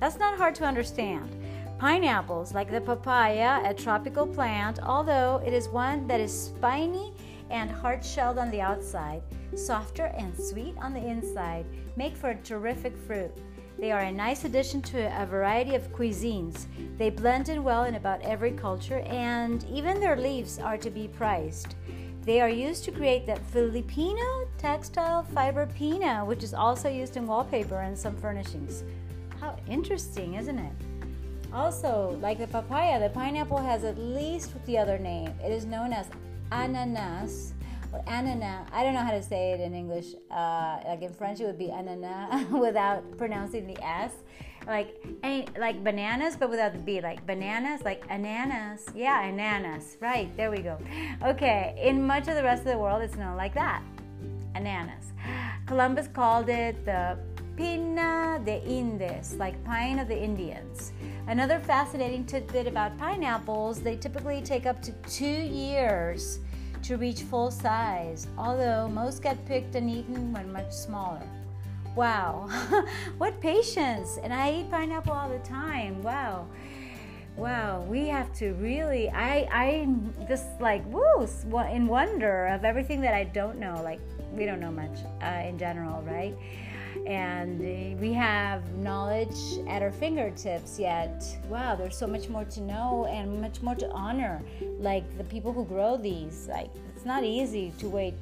That's 0.00 0.18
not 0.18 0.38
hard 0.38 0.54
to 0.56 0.64
understand. 0.64 1.34
Pineapples, 1.78 2.54
like 2.54 2.70
the 2.70 2.80
papaya, 2.80 3.60
a 3.64 3.74
tropical 3.74 4.26
plant, 4.26 4.80
although 4.82 5.42
it 5.44 5.52
is 5.52 5.68
one 5.68 6.06
that 6.08 6.20
is 6.20 6.32
spiny 6.32 7.12
and 7.50 7.70
hard 7.70 8.04
shelled 8.04 8.38
on 8.38 8.50
the 8.50 8.60
outside, 8.60 9.22
softer 9.54 10.06
and 10.16 10.36
sweet 10.36 10.74
on 10.78 10.92
the 10.92 11.04
inside, 11.04 11.64
make 11.96 12.16
for 12.16 12.30
a 12.30 12.36
terrific 12.36 12.96
fruit. 12.96 13.30
They 13.78 13.92
are 13.92 14.00
a 14.00 14.12
nice 14.12 14.44
addition 14.44 14.82
to 14.82 15.22
a 15.22 15.24
variety 15.24 15.76
of 15.76 15.92
cuisines. 15.92 16.66
They 16.96 17.10
blend 17.10 17.48
in 17.48 17.62
well 17.62 17.84
in 17.84 17.94
about 17.94 18.22
every 18.22 18.50
culture, 18.50 19.00
and 19.06 19.64
even 19.70 20.00
their 20.00 20.16
leaves 20.16 20.58
are 20.58 20.76
to 20.78 20.90
be 20.90 21.06
prized. 21.06 21.76
They 22.22 22.40
are 22.40 22.50
used 22.50 22.84
to 22.84 22.92
create 22.92 23.24
that 23.26 23.38
Filipino 23.52 24.48
textile 24.58 25.22
fiber 25.22 25.66
pina, 25.66 26.24
which 26.24 26.42
is 26.42 26.54
also 26.54 26.88
used 26.88 27.16
in 27.16 27.26
wallpaper 27.26 27.80
and 27.80 27.96
some 27.96 28.16
furnishings. 28.16 28.82
How 29.40 29.56
interesting, 29.68 30.34
isn't 30.34 30.58
it? 30.58 30.72
Also, 31.52 32.18
like 32.20 32.38
the 32.38 32.46
papaya, 32.46 33.00
the 33.00 33.08
pineapple 33.10 33.58
has 33.58 33.84
at 33.84 33.98
least 33.98 34.52
the 34.66 34.76
other 34.76 34.98
name. 34.98 35.32
It 35.42 35.52
is 35.52 35.64
known 35.64 35.92
as 35.92 36.06
ananas 36.52 37.54
or 37.92 38.02
ananas. 38.06 38.68
I 38.72 38.82
don't 38.82 38.94
know 38.94 39.04
how 39.04 39.12
to 39.12 39.22
say 39.22 39.52
it 39.52 39.60
in 39.60 39.74
English. 39.74 40.14
Uh, 40.30 40.80
like 40.84 41.02
in 41.02 41.12
French, 41.12 41.40
it 41.40 41.46
would 41.46 41.58
be 41.58 41.68
anana 41.68 42.50
without 42.60 43.16
pronouncing 43.16 43.66
the 43.66 43.82
S. 43.82 44.12
Like 44.66 45.02
like 45.58 45.82
bananas, 45.82 46.36
but 46.36 46.50
without 46.50 46.74
the 46.74 46.80
B. 46.80 47.00
Like 47.00 47.24
bananas, 47.26 47.82
like 47.82 48.04
ananas. 48.10 48.84
Yeah, 48.94 49.24
ananas. 49.24 49.96
Right 50.00 50.34
there 50.36 50.50
we 50.50 50.58
go. 50.58 50.78
Okay. 51.22 51.80
In 51.82 52.06
much 52.06 52.28
of 52.28 52.34
the 52.34 52.42
rest 52.42 52.66
of 52.66 52.72
the 52.72 52.78
world, 52.78 53.02
it's 53.02 53.16
known 53.16 53.36
like 53.36 53.54
that. 53.54 53.82
Ananas. 54.54 55.12
Columbus 55.66 56.08
called 56.08 56.48
it 56.48 56.84
the 56.84 57.16
Pina 57.58 58.40
de 58.44 58.62
Indies, 58.64 59.34
like 59.36 59.64
pine 59.64 59.98
of 59.98 60.06
the 60.06 60.16
Indians. 60.16 60.92
Another 61.26 61.58
fascinating 61.58 62.24
tidbit 62.24 62.68
about 62.68 62.96
pineapples, 62.98 63.80
they 63.80 63.96
typically 63.96 64.40
take 64.40 64.64
up 64.64 64.80
to 64.80 64.92
two 65.10 65.26
years 65.26 66.38
to 66.84 66.96
reach 66.96 67.22
full 67.22 67.50
size, 67.50 68.28
although 68.38 68.88
most 68.88 69.24
get 69.24 69.44
picked 69.44 69.74
and 69.74 69.90
eaten 69.90 70.32
when 70.32 70.52
much 70.52 70.70
smaller. 70.70 71.20
Wow, 71.96 72.48
what 73.18 73.40
patience! 73.40 74.20
And 74.22 74.32
I 74.32 74.60
eat 74.60 74.70
pineapple 74.70 75.12
all 75.12 75.28
the 75.28 75.40
time. 75.40 76.00
Wow. 76.00 76.46
Wow, 77.36 77.84
we 77.88 78.06
have 78.06 78.32
to 78.34 78.52
really. 78.54 79.10
I 79.10 79.48
I'm 79.52 80.14
just 80.28 80.46
like 80.60 80.84
woo 80.86 81.28
in 81.72 81.88
wonder 81.88 82.46
of 82.46 82.64
everything 82.64 83.00
that 83.00 83.14
I 83.14 83.24
don't 83.24 83.58
know. 83.58 83.80
Like 83.82 84.00
we 84.32 84.44
don't 84.44 84.60
know 84.60 84.72
much 84.72 84.98
uh, 85.22 85.46
in 85.46 85.58
general, 85.58 86.02
right? 86.02 86.36
And 87.08 87.62
uh, 87.62 87.96
we 87.98 88.12
have 88.12 88.70
knowledge 88.76 89.58
at 89.66 89.80
our 89.80 89.90
fingertips 89.90 90.78
yet 90.78 91.24
wow 91.48 91.74
there's 91.74 91.96
so 91.96 92.06
much 92.06 92.28
more 92.28 92.44
to 92.44 92.60
know 92.60 93.06
and 93.06 93.40
much 93.40 93.62
more 93.62 93.74
to 93.74 93.90
honor 93.92 94.42
like 94.78 95.16
the 95.16 95.24
people 95.24 95.50
who 95.50 95.64
grow 95.64 95.96
these 95.96 96.46
like 96.48 96.70
it's 96.94 97.06
not 97.06 97.24
easy 97.24 97.72
to 97.78 97.88
wait 97.88 98.14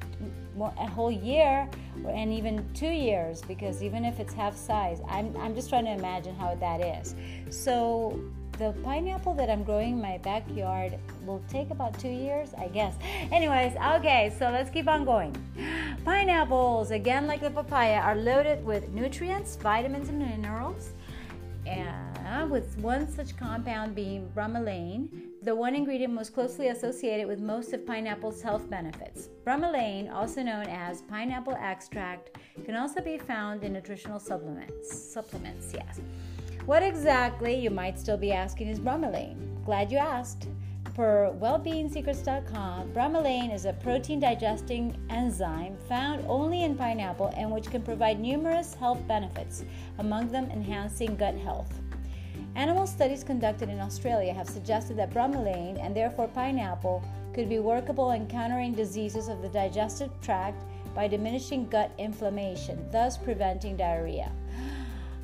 a 0.79 0.87
whole 0.87 1.11
year 1.11 1.69
and 2.07 2.31
even 2.31 2.65
two 2.73 2.87
years 2.87 3.41
because 3.41 3.83
even 3.83 4.05
if 4.05 4.21
it's 4.21 4.33
half 4.33 4.55
size 4.55 5.01
i'm, 5.09 5.35
I'm 5.37 5.53
just 5.53 5.67
trying 5.67 5.85
to 5.85 5.91
imagine 5.91 6.33
how 6.35 6.55
that 6.55 6.79
is 6.79 7.13
so 7.49 8.17
the 8.57 8.73
pineapple 8.83 9.35
that 9.35 9.49
I'm 9.51 9.63
growing 9.63 9.93
in 9.93 10.01
my 10.01 10.17
backyard 10.17 10.97
will 11.25 11.43
take 11.47 11.69
about 11.69 11.97
two 11.99 12.09
years, 12.09 12.55
I 12.57 12.67
guess. 12.69 12.95
Anyways, 13.31 13.75
okay, 13.75 14.33
so 14.37 14.49
let's 14.49 14.71
keep 14.71 14.87
on 14.87 15.05
going. 15.05 15.35
Pineapples, 16.07 16.91
again 16.91 17.27
like 17.27 17.41
the 17.41 17.49
papaya, 17.49 17.99
are 17.99 18.15
loaded 18.15 18.63
with 18.63 18.87
nutrients, 18.93 19.57
vitamins, 19.57 20.07
and 20.07 20.17
minerals. 20.17 20.91
And 21.65 22.49
with 22.49 22.77
one 22.77 23.11
such 23.11 23.35
compound 23.35 23.93
being 23.93 24.31
bromelain, 24.33 25.09
the 25.41 25.53
one 25.53 25.75
ingredient 25.75 26.13
most 26.13 26.33
closely 26.33 26.69
associated 26.69 27.27
with 27.27 27.41
most 27.41 27.73
of 27.73 27.85
pineapple's 27.85 28.41
health 28.41 28.69
benefits. 28.69 29.27
Bromelain, 29.45 30.09
also 30.09 30.41
known 30.43 30.67
as 30.67 31.01
pineapple 31.01 31.57
extract, 31.59 32.37
can 32.63 32.77
also 32.77 33.01
be 33.01 33.17
found 33.17 33.65
in 33.65 33.73
nutritional 33.73 34.17
supplements. 34.17 34.97
Supplements, 34.97 35.73
yes. 35.73 35.99
What 36.65 36.83
exactly, 36.83 37.53
you 37.53 37.69
might 37.69 37.99
still 37.99 38.17
be 38.17 38.31
asking, 38.31 38.69
is 38.69 38.79
bromelain? 38.79 39.35
Glad 39.65 39.91
you 39.91 39.97
asked. 39.97 40.47
Per 40.97 41.31
wellbeingsecrets.com, 41.39 42.91
bromelain 42.91 43.53
is 43.53 43.65
a 43.65 43.73
protein 43.73 44.19
digesting 44.19 44.97
enzyme 45.11 45.77
found 45.87 46.25
only 46.27 46.63
in 46.63 46.75
pineapple 46.75 47.31
and 47.37 47.51
which 47.51 47.69
can 47.69 47.83
provide 47.83 48.19
numerous 48.19 48.73
health 48.73 49.07
benefits, 49.07 49.63
among 49.99 50.29
them 50.29 50.49
enhancing 50.49 51.15
gut 51.15 51.35
health. 51.35 51.71
Animal 52.55 52.87
studies 52.87 53.23
conducted 53.23 53.69
in 53.69 53.79
Australia 53.79 54.33
have 54.33 54.49
suggested 54.49 54.97
that 54.97 55.11
bromelain 55.11 55.79
and 55.79 55.95
therefore 55.95 56.29
pineapple 56.29 57.03
could 57.31 57.47
be 57.47 57.59
workable 57.59 58.09
in 58.09 58.25
countering 58.25 58.73
diseases 58.73 59.27
of 59.27 59.43
the 59.43 59.49
digestive 59.49 60.09
tract 60.23 60.63
by 60.95 61.07
diminishing 61.07 61.69
gut 61.69 61.91
inflammation, 61.99 62.83
thus 62.91 63.19
preventing 63.19 63.77
diarrhea. 63.77 64.31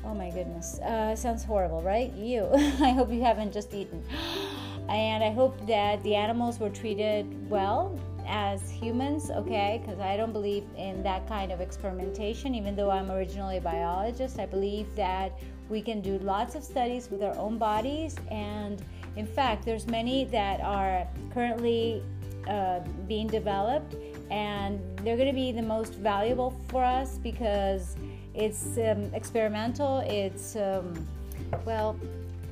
Oh 0.06 0.14
my 0.14 0.28
goodness. 0.28 0.78
Uh, 0.80 1.16
sounds 1.16 1.42
horrible, 1.42 1.80
right? 1.80 2.12
You. 2.12 2.46
I 2.54 2.90
hope 2.90 3.10
you 3.10 3.22
haven't 3.22 3.54
just 3.54 3.72
eaten. 3.72 4.04
And 4.88 5.24
I 5.24 5.32
hope 5.32 5.66
that 5.66 6.02
the 6.02 6.14
animals 6.14 6.58
were 6.58 6.70
treated 6.70 7.26
well 7.48 7.98
as 8.26 8.70
humans, 8.70 9.30
okay? 9.30 9.82
Because 9.82 10.00
I 10.00 10.16
don't 10.16 10.32
believe 10.32 10.64
in 10.76 11.02
that 11.02 11.26
kind 11.26 11.52
of 11.52 11.60
experimentation, 11.60 12.54
even 12.54 12.76
though 12.76 12.90
I'm 12.90 13.10
originally 13.10 13.58
a 13.58 13.60
biologist. 13.60 14.38
I 14.38 14.46
believe 14.46 14.94
that 14.96 15.32
we 15.68 15.80
can 15.80 16.00
do 16.00 16.18
lots 16.18 16.54
of 16.54 16.62
studies 16.62 17.10
with 17.10 17.22
our 17.22 17.36
own 17.36 17.58
bodies. 17.58 18.16
And 18.30 18.82
in 19.16 19.26
fact, 19.26 19.64
there's 19.64 19.86
many 19.86 20.24
that 20.26 20.60
are 20.60 21.06
currently 21.32 22.02
uh, 22.48 22.80
being 23.08 23.26
developed, 23.26 23.94
and 24.30 24.80
they're 24.98 25.16
going 25.16 25.28
to 25.28 25.34
be 25.34 25.52
the 25.52 25.62
most 25.62 25.94
valuable 25.94 26.54
for 26.68 26.84
us 26.84 27.18
because 27.18 27.96
it's 28.34 28.76
um, 28.78 29.12
experimental. 29.14 30.00
It's 30.00 30.56
um, 30.56 31.06
well, 31.64 31.98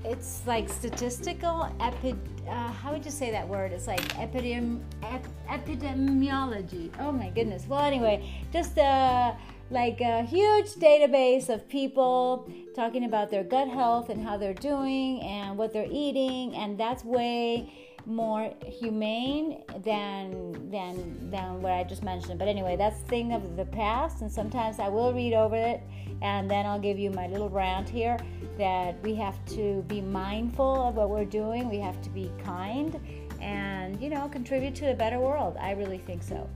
it's 0.05 0.43
like 0.47 0.69
statistical 0.69 1.69
epi. 1.81 2.15
Uh, 2.49 2.73
how 2.73 2.93
would 2.93 3.05
you 3.05 3.11
say 3.11 3.31
that 3.31 3.47
word? 3.47 3.73
It's 3.73 3.87
like 3.87 4.01
epidem 4.15 4.81
ep- 5.03 5.27
epidemiology. 5.49 6.91
Oh 6.99 7.13
my 7.13 7.31
goodness. 7.31 7.67
Well, 7.69 7.85
anyway, 7.85 8.29
just 8.53 8.79
uh, 8.79 9.35
like 9.71 10.01
a 10.01 10.23
huge 10.23 10.71
database 10.75 11.49
of 11.49 11.69
people 11.69 12.51
talking 12.75 13.05
about 13.05 13.31
their 13.31 13.45
gut 13.45 13.69
health 13.69 14.11
and 14.11 14.23
how 14.23 14.37
they're 14.37 14.55
doing 14.55 15.21
and 15.23 15.57
what 15.57 15.73
they're 15.73 15.89
eating, 15.91 16.55
and 16.57 16.79
that's 16.79 17.05
way 17.05 17.73
more 18.07 18.53
humane 18.65 19.63
than 19.85 20.71
than 20.71 21.31
than 21.31 21.63
what 21.63 21.73
I 21.73 21.85
just 21.85 22.03
mentioned. 22.03 22.39
But 22.39 22.49
anyway, 22.49 22.77
that's 22.77 22.99
thing 23.03 23.33
of 23.33 23.57
the 23.57 23.65
past, 23.65 24.23
and 24.23 24.31
sometimes 24.31 24.79
I 24.79 24.89
will 24.89 25.13
read 25.13 25.35
over 25.35 25.57
it, 25.57 25.81
and 26.21 26.51
then 26.51 26.67
I'll 26.67 26.81
give 26.81 26.99
you 26.99 27.11
my 27.11 27.27
little 27.29 27.49
rant 27.49 27.89
here 27.89 28.19
that 28.59 29.01
we 29.03 29.15
have 29.15 29.45
to 29.47 29.83
be 29.89 30.01
mindful 30.01 30.89
of 30.89 30.95
what 30.97 31.11
we're 31.11 31.25
doing. 31.25 31.69
We 31.69 31.79
have 31.79 32.01
to 32.03 32.11
be 32.11 32.31
kind, 32.45 32.99
and 33.41 34.01
you 34.01 34.11
know, 34.11 34.29
contribute 34.29 34.75
to 34.77 34.91
a 34.91 34.95
better 34.95 35.19
world. 35.19 35.57
I 35.61 35.73
really 35.73 35.99
think 35.99 36.23
so. 36.23 36.49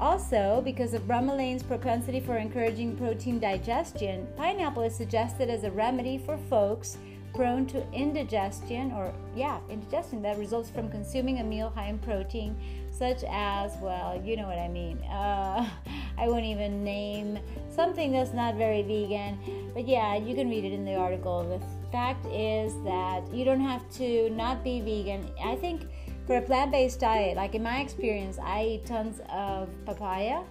Also, 0.00 0.62
because 0.64 0.94
of 0.94 1.02
bromelain's 1.08 1.64
propensity 1.64 2.20
for 2.20 2.36
encouraging 2.36 2.96
protein 2.96 3.40
digestion, 3.40 4.28
pineapple 4.36 4.84
is 4.84 4.94
suggested 4.94 5.50
as 5.50 5.64
a 5.64 5.70
remedy 5.72 6.18
for 6.18 6.38
folks 6.48 6.98
prone 7.38 7.64
to 7.64 7.80
indigestion 7.92 8.90
or 8.90 9.14
yeah 9.36 9.60
indigestion 9.70 10.20
that 10.20 10.36
results 10.38 10.68
from 10.68 10.90
consuming 10.90 11.38
a 11.38 11.44
meal 11.44 11.70
high 11.72 11.86
in 11.86 11.98
protein 12.00 12.56
such 12.90 13.22
as 13.30 13.76
well 13.80 14.20
you 14.24 14.36
know 14.36 14.48
what 14.48 14.58
i 14.58 14.66
mean. 14.66 14.98
Uh, 15.04 15.64
i 16.18 16.26
won't 16.26 16.44
even 16.44 16.82
name 16.82 17.38
something 17.70 18.10
that's 18.10 18.32
not 18.32 18.56
very 18.56 18.82
vegan 18.82 19.38
but 19.72 19.86
yeah 19.86 20.16
you 20.16 20.34
can 20.34 20.50
read 20.50 20.64
it 20.64 20.72
in 20.72 20.84
the 20.84 20.96
article. 20.96 21.44
The 21.44 21.60
fact 21.92 22.26
is 22.26 22.74
that 22.82 23.22
you 23.32 23.44
don't 23.44 23.60
have 23.60 23.88
to 23.92 24.30
not 24.30 24.64
be 24.64 24.80
vegan. 24.80 25.30
I 25.42 25.54
think 25.54 25.82
for 26.26 26.36
a 26.36 26.42
plant-based 26.42 27.00
diet, 27.00 27.36
like 27.36 27.54
in 27.54 27.62
my 27.62 27.80
experience, 27.80 28.38
I 28.42 28.64
eat 28.64 28.86
tons 28.86 29.20
of 29.30 29.68
papaya 29.86 30.42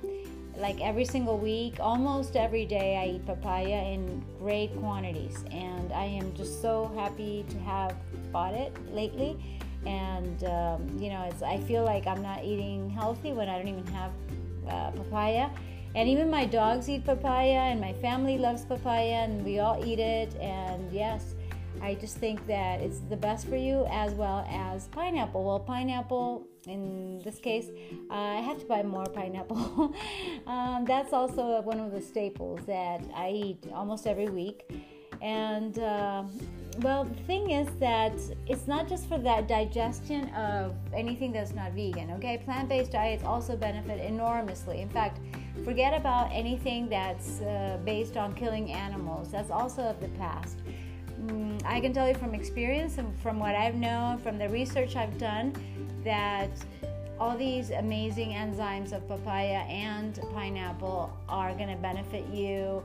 like 0.58 0.82
every 0.82 1.06
single 1.06 1.38
week, 1.38 1.78
almost 1.80 2.36
every 2.36 2.66
day, 2.66 2.98
I 2.98 3.16
eat 3.16 3.26
papaya 3.26 3.84
in 3.94 4.24
great 4.40 4.76
quantities, 4.80 5.46
and 5.52 5.94
I 5.94 6.06
am 6.06 6.34
just 6.34 6.62
so 6.62 6.92
happy 6.96 7.46
to 7.50 7.60
have 7.60 7.96
bought 8.32 8.54
it 8.54 8.76
lately. 8.94 9.38
And 9.86 10.44
um, 10.44 10.98
you 11.00 11.10
know, 11.10 11.24
it's 11.24 11.44
I 11.44 11.58
feel 11.58 11.86
like 11.86 12.08
I'm 12.08 12.22
not 12.22 12.44
eating 12.44 12.90
healthy 12.90 13.34
when 13.34 13.48
I 13.50 13.58
don't 13.58 13.68
even 13.68 13.88
have 13.88 14.12
uh, 14.68 14.92
papaya. 14.92 15.50
And 15.96 16.10
even 16.10 16.30
my 16.30 16.46
dogs 16.46 16.90
eat 16.90 17.06
papaya, 17.06 17.72
and 17.72 17.80
my 17.80 17.94
family 17.94 18.38
loves 18.38 18.66
papaya, 18.66 19.26
and 19.26 19.46
we 19.46 19.60
all 19.60 19.84
eat 19.86 20.00
it. 20.00 20.36
And 20.36 20.92
yes, 20.92 21.36
I 21.82 21.96
just 21.96 22.18
think 22.18 22.46
that 22.48 22.82
it's 22.82 23.00
the 23.10 23.18
best 23.18 23.48
for 23.48 23.56
you 23.56 23.86
as 23.92 24.14
well 24.14 24.46
as 24.50 24.88
pineapple. 24.88 25.44
Well, 25.44 25.60
pineapple 25.60 26.48
in 26.68 27.20
this 27.24 27.40
case, 27.40 27.70
uh, 28.10 28.14
I 28.14 28.42
have 28.42 28.60
to 28.60 28.66
buy 28.66 28.84
more 28.84 29.06
pineapple. 29.14 29.96
um, 30.48 30.86
that's 30.86 31.14
also 31.14 31.62
one 31.62 31.80
of 31.80 31.92
the 31.92 32.02
staples 32.02 32.60
that 32.68 33.04
I 33.16 33.30
eat 33.30 33.68
almost 33.74 34.08
every 34.08 34.30
week. 34.30 34.70
And 35.22 35.80
uh, 35.80 36.24
well, 36.80 37.06
the 37.06 37.16
thing 37.24 37.52
is 37.52 37.68
that 37.80 38.14
it's 38.46 38.68
not 38.68 38.88
just 38.88 39.08
for 39.08 39.18
that 39.18 39.48
digestion 39.48 40.30
of 40.30 40.76
anything 40.94 41.32
that's 41.32 41.54
not 41.54 41.72
vegan, 41.72 42.12
okay? 42.12 42.42
Plant 42.46 42.70
based 42.70 42.92
diets 42.92 43.24
also 43.24 43.56
benefit 43.56 44.00
enormously. 44.00 44.82
In 44.82 44.90
fact, 44.90 45.20
forget 45.64 45.94
about 45.94 46.30
anything 46.32 46.88
that's 46.88 47.42
uh, 47.42 47.80
based 47.84 48.16
on 48.16 48.34
killing 48.34 48.72
animals, 48.72 49.32
that's 49.32 49.50
also 49.50 49.82
of 49.82 50.00
the 50.00 50.10
past. 50.20 50.60
I 51.68 51.82
can 51.82 51.94
tell 51.94 52.08
you 52.08 52.16
from 52.16 52.34
experience 52.34 52.98
and 52.98 53.14
from 53.20 53.40
what 53.40 53.54
I've 53.54 53.76
known, 53.76 54.18
from 54.20 54.38
the 54.38 54.48
research 54.50 54.96
I've 54.96 55.18
done, 55.18 55.54
that 56.04 56.50
all 57.20 57.38
these 57.38 57.72
amazing 57.72 58.30
enzymes 58.30 58.94
of 58.94 59.08
papaya 59.08 59.66
and 59.68 60.20
pineapple 60.34 61.12
are 61.28 61.54
going 61.54 61.70
to 61.70 61.76
benefit 61.76 62.26
you 62.28 62.84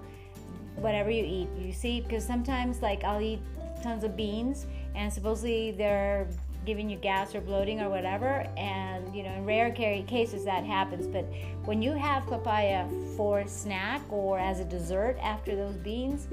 whatever 0.77 1.11
you 1.11 1.25
eat 1.25 1.49
you 1.59 1.73
see? 1.73 2.01
Because 2.01 2.27
sometimes 2.27 2.81
like 2.81 3.05
i'll 3.05 3.21
eat 3.21 3.41
tons 3.83 4.05
of 4.05 4.17
beans 4.17 4.67
and 4.95 5.12
supposedly 5.12 5.73
they're 5.73 6.27
giving 6.65 6.89
you 6.89 6.97
gas 6.97 7.35
or 7.35 7.41
bloating 7.41 7.81
or 7.81 7.91
whatever 7.91 8.47
and 8.57 9.15
you 9.15 9.23
know 9.23 9.33
in 9.33 9.45
rare 9.45 9.71
cases 9.73 10.45
that 10.45 10.65
happens 10.65 11.07
but 11.09 11.25
when 11.65 11.83
you 11.83 11.93
have 11.93 12.25
papaya 12.27 12.87
for 13.17 13.47
snack 13.47 14.01
or 14.11 14.39
as 14.39 14.61
a 14.61 14.65
dessert 14.65 15.17
after 15.21 15.57
those 15.57 15.77
beans 15.77 16.29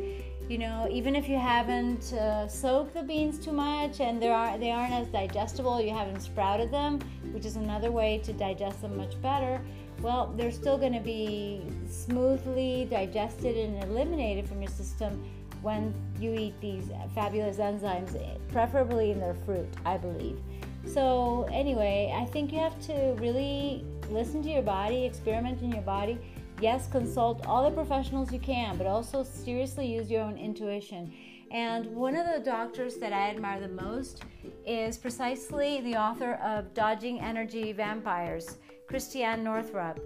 you 0.49 0.57
know 0.57 0.87
even 0.89 1.15
if 1.15 1.29
you 1.29 1.37
haven't 1.37 2.11
uh, 2.13 2.47
soaked 2.47 2.95
the 2.95 3.03
beans 3.03 3.37
too 3.37 3.51
much 3.51 4.01
and 4.01 4.19
they 4.19 4.29
are 4.29 4.57
they 4.57 4.71
aren't 4.71 4.93
as 4.93 5.07
digestible 5.09 5.79
you 5.79 5.91
haven't 5.91 6.19
sprouted 6.19 6.71
them 6.71 6.99
which 7.31 7.45
is 7.45 7.55
another 7.55 7.91
way 7.91 8.19
to 8.23 8.33
digest 8.33 8.81
them 8.81 8.97
much 8.97 9.21
better 9.21 9.61
well 10.01 10.33
they're 10.35 10.51
still 10.51 10.77
going 10.77 10.91
to 10.91 10.99
be 10.99 11.61
smoothly 11.87 12.87
digested 12.89 13.55
and 13.55 13.83
eliminated 13.83 14.49
from 14.49 14.59
your 14.59 14.71
system 14.71 15.23
when 15.61 15.93
you 16.19 16.33
eat 16.33 16.59
these 16.61 16.89
fabulous 17.13 17.57
enzymes 17.57 18.17
preferably 18.51 19.11
in 19.11 19.19
their 19.19 19.35
fruit 19.45 19.69
i 19.85 19.97
believe. 19.97 20.39
So 20.87 21.47
anyway 21.51 22.11
i 22.17 22.25
think 22.25 22.51
you 22.51 22.59
have 22.59 22.79
to 22.87 23.15
really 23.19 23.85
listen 24.09 24.41
to 24.41 24.49
your 24.49 24.63
body 24.63 25.05
experiment 25.05 25.61
in 25.61 25.71
your 25.71 25.83
body 25.83 26.17
Yes, 26.61 26.89
consult 26.91 27.45
all 27.47 27.63
the 27.63 27.75
professionals 27.75 28.33
you 28.33 28.39
can, 28.39 28.77
but 28.77 28.85
also 28.85 29.23
seriously 29.23 29.87
use 29.87 30.11
your 30.11 30.23
own 30.23 30.37
intuition. 30.37 31.13
And 31.51 31.87
one 31.95 32.15
of 32.17 32.27
the 32.27 32.43
doctors 32.43 32.97
that 32.97 33.13
I 33.13 33.29
admire 33.29 33.61
the 33.61 33.69
most 33.69 34.23
is 34.65 34.97
precisely 34.97 35.79
the 35.81 35.95
author 35.95 36.33
of 36.43 36.73
Dodging 36.73 37.21
Energy 37.21 37.71
Vampires, 37.71 38.57
Christiane 38.87 39.41
Northrup, 39.41 39.99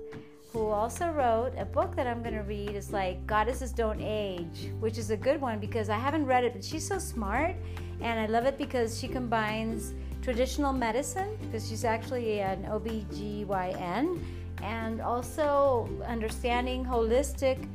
who 0.52 0.68
also 0.68 1.10
wrote 1.10 1.54
a 1.58 1.66
book 1.66 1.96
that 1.96 2.06
I'm 2.06 2.22
going 2.22 2.36
to 2.36 2.42
read. 2.42 2.70
It's 2.70 2.94
like 2.94 3.26
Goddesses 3.26 3.72
Don't 3.72 4.00
Age, 4.00 4.70
which 4.80 5.00
is 5.00 5.10
a 5.10 5.18
good 5.18 5.42
one 5.42 5.60
because 5.60 5.90
I 5.90 5.98
haven't 5.98 6.28
read 6.28 6.44
it, 6.44 6.54
but 6.54 6.64
she's 6.64 6.88
so 6.88 7.00
smart. 7.00 7.56
And 8.00 8.20
I 8.20 8.28
love 8.28 8.46
it 8.46 8.60
because 8.60 9.00
she 9.00 9.08
combines 9.08 9.94
traditional 10.22 10.72
medicine, 10.72 11.36
because 11.42 11.68
she's 11.68 11.84
actually 11.84 12.42
an 12.42 12.64
OBGYN 12.66 14.20
and 14.62 15.02
also 15.02 15.90
understanding 16.06 16.86
holistic 16.86 17.68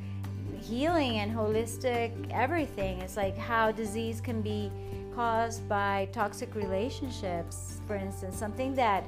healing 0.61 1.19
and 1.19 1.35
holistic 1.35 2.13
everything. 2.31 3.01
It's 3.01 3.17
like 3.17 3.37
how 3.37 3.73
disease 3.73 4.21
can 4.21 4.43
be 4.43 4.71
caused 5.15 5.69
by 5.69 6.09
toxic 6.13 6.55
relationships, 6.55 7.81
for 7.87 7.97
instance, 7.97 8.37
something 8.37 8.75
that 8.75 9.05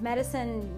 medicine 0.00 0.70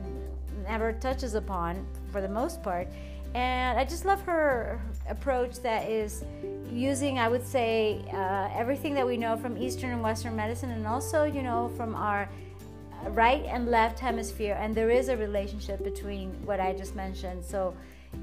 never 0.67 0.93
touches 0.93 1.35
upon 1.35 1.87
for 2.11 2.21
the 2.21 2.29
most 2.29 2.63
part. 2.63 2.89
And 3.35 3.79
I 3.79 3.85
just 3.85 4.05
love 4.05 4.23
her 4.23 4.81
approach 5.09 5.61
that 5.61 5.89
is 5.89 6.25
using, 6.73 7.19
I 7.19 7.29
would 7.29 7.47
say, 7.47 8.03
uh, 8.13 8.49
everything 8.55 8.95
that 8.95 9.07
we 9.07 9.17
know 9.17 9.37
from 9.37 9.59
Eastern 9.59 9.91
and 9.91 10.03
Western 10.03 10.35
medicine 10.35 10.71
and 10.71 10.87
also, 10.87 11.25
you 11.25 11.43
know, 11.43 11.71
from 11.77 11.95
our 11.95 12.29
right 13.11 13.45
and 13.47 13.69
left 13.69 13.99
hemisphere, 13.99 14.57
and 14.59 14.75
there 14.75 14.91
is 14.91 15.09
a 15.09 15.17
relationship 15.17 15.83
between 15.83 16.31
what 16.45 16.61
I 16.61 16.73
just 16.73 16.95
mentioned. 16.95 17.45
So, 17.45 17.75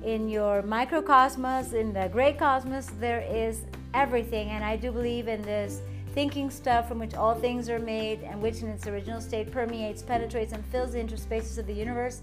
in 0.04 0.28
your 0.28 0.64
microcosmos, 0.64 1.74
in 1.74 1.94
the 1.94 2.10
great 2.12 2.40
cosmos, 2.40 2.88
there 3.00 3.22
is 3.22 3.62
everything, 3.94 4.50
and 4.50 4.64
I 4.64 4.76
do 4.76 4.92
believe 4.92 5.28
in 5.28 5.42
this 5.44 5.82
thinking 6.14 6.50
stuff 6.50 6.88
from 6.88 7.00
which 7.00 7.16
all 7.16 7.34
things 7.34 7.70
are 7.70 7.80
made 7.80 8.22
and 8.22 8.42
which 8.42 8.62
in 8.62 8.70
its 8.70 8.86
original 8.88 9.20
state 9.20 9.52
permeates, 9.52 10.04
penetrates, 10.04 10.54
and 10.54 10.64
fills 10.66 10.94
the 10.94 11.00
interspaces 11.00 11.58
of 11.58 11.66
the 11.66 11.74
universe. 11.74 12.22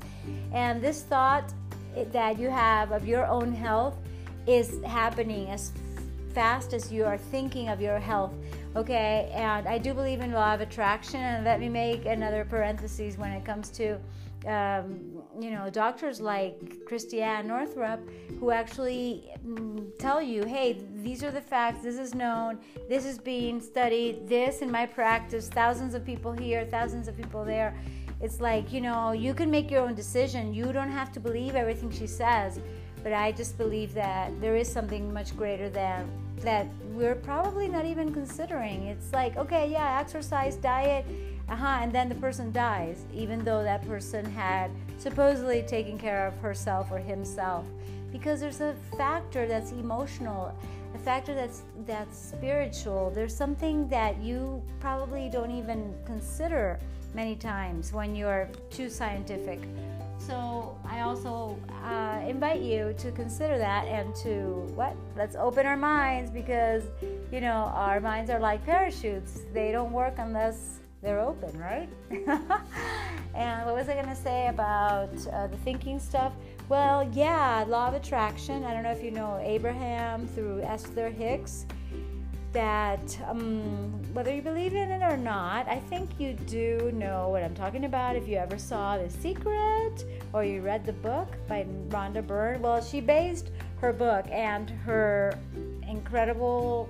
And 0.52 0.80
this 0.80 1.02
thought 1.02 1.52
that 2.12 2.38
you 2.38 2.50
have 2.50 2.92
of 2.92 3.06
your 3.06 3.26
own 3.26 3.52
health 3.52 3.96
is 4.46 4.82
happening 4.84 5.48
as 5.48 5.72
fast 6.32 6.72
as 6.72 6.92
you 6.92 7.04
are 7.04 7.18
thinking 7.18 7.68
of 7.68 7.80
your 7.80 7.98
health 7.98 8.32
okay 8.76 9.30
and 9.35 9.66
i 9.66 9.78
do 9.78 9.92
believe 9.92 10.20
in 10.20 10.33
law 10.33 10.54
of 10.54 10.61
attraction 10.61 11.20
and 11.20 11.44
let 11.44 11.59
me 11.59 11.68
make 11.68 12.06
another 12.06 12.44
parenthesis 12.44 13.18
when 13.18 13.33
it 13.33 13.44
comes 13.44 13.68
to 13.68 13.98
um, 14.46 15.22
you 15.38 15.50
know 15.50 15.68
doctors 15.68 16.20
like 16.20 16.85
christiane 16.87 17.46
northrup 17.46 18.00
who 18.38 18.50
actually 18.50 19.30
mm, 19.46 19.87
tell 19.98 20.22
you 20.22 20.44
hey 20.44 20.80
these 21.02 21.22
are 21.22 21.30
the 21.30 21.40
facts 21.40 21.83
this 21.83 21.98
is 21.98 22.14
known 22.14 22.59
this 22.88 23.04
is 23.04 23.18
being 23.18 23.61
studied 23.61 24.26
this 24.28 24.62
in 24.62 24.70
my 24.70 24.87
practice 24.87 25.48
thousands 25.48 25.94
of 25.94 26.06
people 26.06 26.33
here 26.33 26.64
thousands 26.64 27.09
of 27.09 27.16
people 27.16 27.44
there. 27.44 27.76
It's 28.22 28.38
like 28.38 28.70
you 28.70 28.83
know 28.83 29.12
you 29.12 29.33
can 29.33 29.50
make 29.50 29.70
your 29.70 29.80
own 29.80 29.94
decision. 29.94 30.52
You 30.52 30.74
don't 30.74 30.90
have 30.90 31.11
to 31.12 31.20
believe 31.20 31.54
everything 31.54 31.90
she 31.90 32.06
says 32.06 32.61
but 33.02 33.12
i 33.12 33.33
just 33.33 33.56
believe 33.56 33.94
that 33.94 34.38
there 34.40 34.56
is 34.56 34.70
something 34.70 35.12
much 35.12 35.37
greater 35.37 35.68
than 35.68 36.09
that 36.40 36.66
we're 36.92 37.14
probably 37.14 37.68
not 37.68 37.85
even 37.85 38.12
considering. 38.12 38.87
It's 38.87 39.12
like, 39.12 39.37
okay, 39.37 39.70
yeah, 39.70 39.98
exercise, 40.00 40.57
diet, 40.57 41.07
uh-huh, 41.48 41.79
and 41.83 41.92
then 41.92 42.09
the 42.09 42.14
person 42.14 42.53
dies, 42.53 43.05
even 43.12 43.44
though 43.44 43.62
that 43.62 43.87
person 43.87 44.24
had 44.24 44.70
supposedly 44.98 45.62
taken 45.62 45.98
care 45.98 46.26
of 46.26 46.37
herself 46.38 46.90
or 46.90 46.98
himself. 46.98 47.66
Because 48.12 48.40
there's 48.40 48.61
a 48.61 48.74
factor 48.96 49.46
that's 49.46 49.72
emotional, 49.72 50.55
a 50.94 50.98
factor 50.98 51.35
that's 51.35 51.62
that's 51.87 52.18
spiritual. 52.18 53.11
There's 53.14 53.35
something 53.35 53.88
that 53.88 54.20
you 54.20 54.62
probably 54.81 55.29
don't 55.29 55.50
even 55.50 55.94
consider 56.05 56.79
many 57.14 57.37
times 57.37 57.92
when 57.92 58.14
you're 58.14 58.48
too 58.70 58.88
scientific. 58.88 59.61
So 60.30 60.78
I 60.84 61.00
also 61.00 61.58
uh, 61.84 62.20
invite 62.24 62.60
you 62.60 62.94
to 62.98 63.10
consider 63.10 63.58
that 63.58 63.88
and 63.88 64.14
to 64.22 64.62
what? 64.76 64.94
Let's 65.16 65.34
open 65.34 65.66
our 65.66 65.76
minds 65.76 66.30
because 66.30 66.84
you 67.32 67.40
know 67.40 67.72
our 67.74 67.98
minds 67.98 68.30
are 68.30 68.38
like 68.38 68.64
parachutes. 68.64 69.40
They 69.52 69.72
don't 69.72 69.90
work 69.90 70.14
unless 70.18 70.78
they're 71.02 71.18
open, 71.18 71.58
right? 71.58 71.88
and 73.34 73.66
what 73.66 73.74
was 73.74 73.88
I 73.88 73.94
going 73.94 74.06
to 74.06 74.14
say 74.14 74.46
about 74.46 75.10
uh, 75.32 75.48
the 75.48 75.56
thinking 75.64 75.98
stuff? 75.98 76.32
Well, 76.68 77.10
yeah, 77.12 77.64
law 77.66 77.88
of 77.88 77.94
attraction. 77.94 78.64
I 78.64 78.72
don't 78.72 78.84
know 78.84 78.92
if 78.92 79.02
you 79.02 79.10
know 79.10 79.40
Abraham 79.42 80.28
through 80.28 80.60
Esther 80.60 81.10
Hicks 81.10 81.66
that 82.52 83.18
um, 83.28 84.02
whether 84.12 84.34
you 84.34 84.42
believe 84.42 84.74
in 84.74 84.90
it 84.90 85.02
or 85.02 85.16
not, 85.16 85.68
I 85.68 85.78
think 85.78 86.18
you 86.18 86.32
do 86.32 86.90
know 86.94 87.28
what 87.28 87.42
I'm 87.42 87.54
talking 87.54 87.84
about. 87.84 88.16
If 88.16 88.26
you 88.26 88.36
ever 88.36 88.58
saw 88.58 88.98
The 88.98 89.08
Secret 89.08 90.04
or 90.32 90.44
you 90.44 90.60
read 90.60 90.84
the 90.84 90.92
book 90.92 91.28
by 91.48 91.66
Rhonda 91.88 92.26
Byrne, 92.26 92.60
well, 92.60 92.82
she 92.82 93.00
based 93.00 93.50
her 93.80 93.92
book 93.92 94.26
and 94.30 94.70
her 94.70 95.38
incredible 95.88 96.88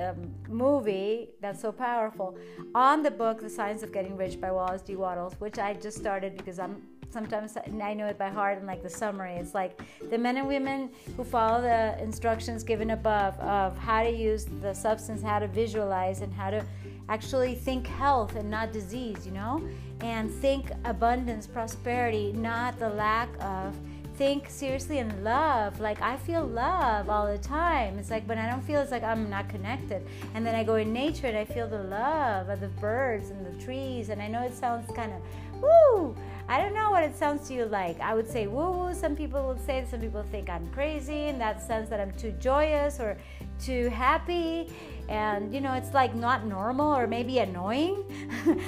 um, 0.00 0.34
movie 0.48 1.28
that's 1.40 1.60
so 1.60 1.72
powerful 1.72 2.36
on 2.74 3.02
the 3.02 3.10
book 3.10 3.40
The 3.40 3.50
Science 3.50 3.82
of 3.82 3.92
Getting 3.92 4.16
Rich 4.16 4.40
by 4.40 4.50
Wallace 4.50 4.82
D. 4.82 4.96
Wattles, 4.96 5.34
which 5.38 5.58
I 5.58 5.74
just 5.74 5.96
started 5.96 6.36
because 6.36 6.58
I'm 6.58 6.82
sometimes 7.10 7.56
I 7.82 7.94
know 7.94 8.06
it 8.06 8.18
by 8.18 8.28
heart 8.28 8.58
and 8.58 8.66
like 8.66 8.82
the 8.82 8.90
summary. 8.90 9.34
It's 9.34 9.54
like 9.54 9.80
the 10.10 10.18
men 10.18 10.36
and 10.36 10.46
women 10.46 10.90
who 11.16 11.24
follow 11.24 11.60
the 11.60 12.00
instructions 12.02 12.62
given 12.62 12.90
above 12.90 13.38
of 13.40 13.76
how 13.78 14.02
to 14.02 14.10
use 14.10 14.46
the 14.60 14.74
substance, 14.74 15.22
how 15.22 15.38
to 15.38 15.48
visualize, 15.48 16.20
and 16.20 16.32
how 16.32 16.50
to 16.50 16.64
actually 17.08 17.54
think 17.54 17.86
health 17.86 18.36
and 18.36 18.50
not 18.50 18.72
disease, 18.72 19.26
you 19.26 19.32
know? 19.32 19.62
And 20.00 20.30
think 20.30 20.70
abundance, 20.84 21.46
prosperity, 21.46 22.32
not 22.32 22.78
the 22.78 22.90
lack 22.90 23.28
of. 23.40 23.74
Think 24.16 24.50
seriously 24.50 24.98
in 24.98 25.22
love. 25.22 25.78
Like 25.78 26.02
I 26.02 26.16
feel 26.16 26.44
love 26.44 27.08
all 27.08 27.30
the 27.30 27.38
time. 27.38 28.00
It's 28.00 28.10
like 28.10 28.28
when 28.28 28.36
I 28.36 28.50
don't 28.50 28.62
feel 28.62 28.80
it's 28.80 28.90
like 28.90 29.04
I'm 29.04 29.30
not 29.30 29.48
connected. 29.48 30.04
And 30.34 30.44
then 30.44 30.56
I 30.56 30.64
go 30.64 30.74
in 30.74 30.92
nature 30.92 31.28
and 31.28 31.38
I 31.38 31.44
feel 31.44 31.68
the 31.68 31.84
love 31.84 32.48
of 32.48 32.58
the 32.58 32.66
birds 32.66 33.30
and 33.30 33.46
the 33.46 33.64
trees. 33.64 34.08
And 34.08 34.20
I 34.20 34.26
know 34.26 34.42
it 34.42 34.56
sounds 34.56 34.90
kind 34.90 35.12
of 35.12 35.22
woo. 35.60 36.16
I 36.48 36.62
don't 36.62 36.74
know 36.74 36.90
what 36.90 37.02
it 37.02 37.14
sounds 37.14 37.46
to 37.48 37.54
you 37.54 37.66
like. 37.66 38.00
I 38.00 38.14
would 38.14 38.28
say 38.28 38.46
woo 38.46 38.70
woo. 38.70 38.94
Some 38.94 39.14
people 39.14 39.46
would 39.46 39.60
say, 39.64 39.86
some 39.90 40.00
people 40.00 40.24
think 40.30 40.48
I'm 40.48 40.68
crazy 40.70 41.26
in 41.26 41.38
that 41.38 41.62
sense 41.62 41.88
that 41.90 42.00
I'm 42.00 42.12
too 42.12 42.32
joyous 42.40 43.00
or 43.00 43.16
too 43.58 43.88
happy 43.88 44.68
and 45.08 45.54
you 45.54 45.60
know 45.60 45.72
it's 45.72 45.94
like 45.94 46.14
not 46.14 46.44
normal 46.44 46.94
or 46.94 47.06
maybe 47.06 47.38
annoying 47.38 48.04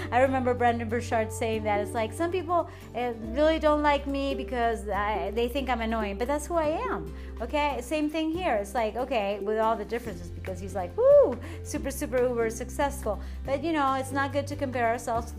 i 0.12 0.20
remember 0.20 0.54
Brendon 0.54 0.88
Burchard 0.88 1.32
saying 1.32 1.62
that 1.64 1.80
it's 1.80 1.92
like 1.92 2.12
some 2.12 2.32
people 2.32 2.68
uh, 2.96 3.12
really 3.26 3.58
don't 3.58 3.82
like 3.82 4.06
me 4.06 4.34
because 4.34 4.88
I, 4.88 5.32
they 5.34 5.48
think 5.48 5.68
i'm 5.68 5.82
annoying 5.82 6.16
but 6.16 6.26
that's 6.26 6.46
who 6.46 6.54
i 6.54 6.68
am 6.68 7.14
okay 7.40 7.78
same 7.82 8.08
thing 8.08 8.32
here 8.32 8.54
it's 8.54 8.74
like 8.74 8.96
okay 8.96 9.38
with 9.40 9.58
all 9.58 9.76
the 9.76 9.84
differences 9.84 10.30
because 10.30 10.58
he's 10.58 10.74
like 10.74 10.96
woo 10.96 11.38
super 11.62 11.90
super 11.90 12.22
uber 12.26 12.48
successful 12.50 13.20
but 13.44 13.62
you 13.62 13.72
know 13.72 13.94
it's 13.94 14.12
not 14.12 14.32
good 14.32 14.46
to 14.46 14.56
compare 14.56 14.86
ourselves 14.86 15.34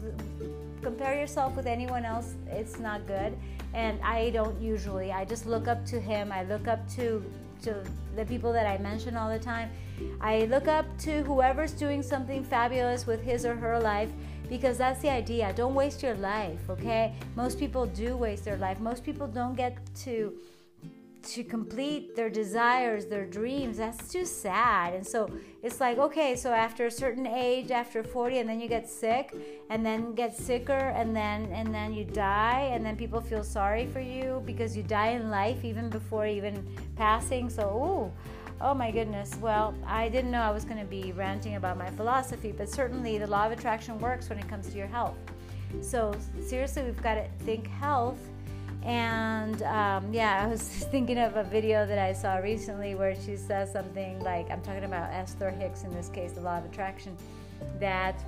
compare 0.81 1.19
yourself 1.19 1.55
with 1.55 1.65
anyone 1.65 2.05
else 2.05 2.35
it's 2.47 2.79
not 2.79 3.05
good 3.07 3.37
and 3.73 3.99
i 4.01 4.29
don't 4.31 4.59
usually 4.59 5.11
i 5.11 5.23
just 5.23 5.45
look 5.45 5.67
up 5.67 5.85
to 5.85 5.99
him 5.99 6.31
i 6.31 6.43
look 6.43 6.67
up 6.67 6.87
to 6.89 7.23
to 7.61 7.83
the 8.15 8.25
people 8.25 8.51
that 8.53 8.65
I 8.65 8.77
mention 8.79 9.15
all 9.15 9.29
the 9.29 9.39
time. 9.39 9.69
I 10.19 10.45
look 10.45 10.67
up 10.67 10.85
to 10.99 11.23
whoever's 11.23 11.73
doing 11.73 12.01
something 12.01 12.43
fabulous 12.43 13.05
with 13.05 13.21
his 13.21 13.45
or 13.45 13.55
her 13.55 13.79
life 13.79 14.09
because 14.49 14.77
that's 14.77 15.01
the 15.01 15.09
idea. 15.09 15.53
Don't 15.55 15.75
waste 15.75 16.03
your 16.03 16.15
life, 16.15 16.69
okay? 16.69 17.13
Most 17.35 17.59
people 17.59 17.85
do 17.85 18.17
waste 18.17 18.45
their 18.45 18.57
life. 18.57 18.79
Most 18.79 19.03
people 19.03 19.27
don't 19.27 19.55
get 19.55 19.77
to 20.03 20.33
to 21.23 21.43
complete 21.43 22.15
their 22.15 22.29
desires, 22.29 23.05
their 23.05 23.25
dreams. 23.25 23.77
That's 23.77 24.11
too 24.11 24.25
sad. 24.25 24.93
And 24.93 25.05
so 25.05 25.29
it's 25.61 25.79
like, 25.79 25.97
okay, 25.97 26.35
so 26.35 26.51
after 26.51 26.87
a 26.87 26.91
certain 26.91 27.27
age, 27.27 27.71
after 27.71 28.03
40, 28.03 28.39
and 28.39 28.49
then 28.49 28.59
you 28.59 28.67
get 28.67 28.89
sick, 28.89 29.35
and 29.69 29.85
then 29.85 30.13
get 30.13 30.35
sicker, 30.35 30.73
and 30.73 31.15
then 31.15 31.45
and 31.51 31.73
then 31.73 31.93
you 31.93 32.05
die, 32.05 32.71
and 32.73 32.85
then 32.85 32.95
people 32.95 33.21
feel 33.21 33.43
sorry 33.43 33.87
for 33.87 33.99
you 33.99 34.41
because 34.45 34.75
you 34.75 34.83
die 34.83 35.09
in 35.09 35.29
life 35.29 35.63
even 35.63 35.89
before 35.89 36.25
even 36.25 36.65
passing. 36.95 37.49
So, 37.49 38.11
ooh. 38.13 38.27
Oh 38.63 38.75
my 38.75 38.91
goodness. 38.91 39.35
Well, 39.41 39.73
I 39.87 40.07
didn't 40.07 40.29
know 40.29 40.41
I 40.41 40.51
was 40.51 40.65
going 40.65 40.77
to 40.77 40.85
be 40.85 41.13
ranting 41.13 41.55
about 41.55 41.79
my 41.79 41.89
philosophy, 41.89 42.53
but 42.55 42.69
certainly 42.69 43.17
the 43.17 43.25
law 43.25 43.47
of 43.47 43.51
attraction 43.51 43.99
works 43.99 44.29
when 44.29 44.37
it 44.37 44.47
comes 44.47 44.69
to 44.69 44.77
your 44.77 44.85
health. 44.85 45.17
So, 45.81 46.13
seriously, 46.45 46.83
we've 46.83 47.01
got 47.01 47.15
to 47.15 47.25
think 47.43 47.67
health 47.67 48.19
and 48.83 49.61
um, 49.63 50.13
yeah, 50.13 50.43
I 50.43 50.47
was 50.47 50.61
thinking 50.91 51.17
of 51.17 51.35
a 51.35 51.43
video 51.43 51.85
that 51.85 51.99
I 51.99 52.13
saw 52.13 52.37
recently 52.37 52.95
where 52.95 53.15
she 53.15 53.35
says 53.35 53.71
something 53.71 54.19
like, 54.21 54.49
I'm 54.49 54.61
talking 54.61 54.85
about 54.85 55.11
Esther 55.11 55.49
Hicks 55.51 55.83
in 55.83 55.91
this 55.91 56.09
case, 56.09 56.31
the 56.31 56.41
law 56.41 56.57
of 56.57 56.65
attraction, 56.65 57.15
that 57.79 58.23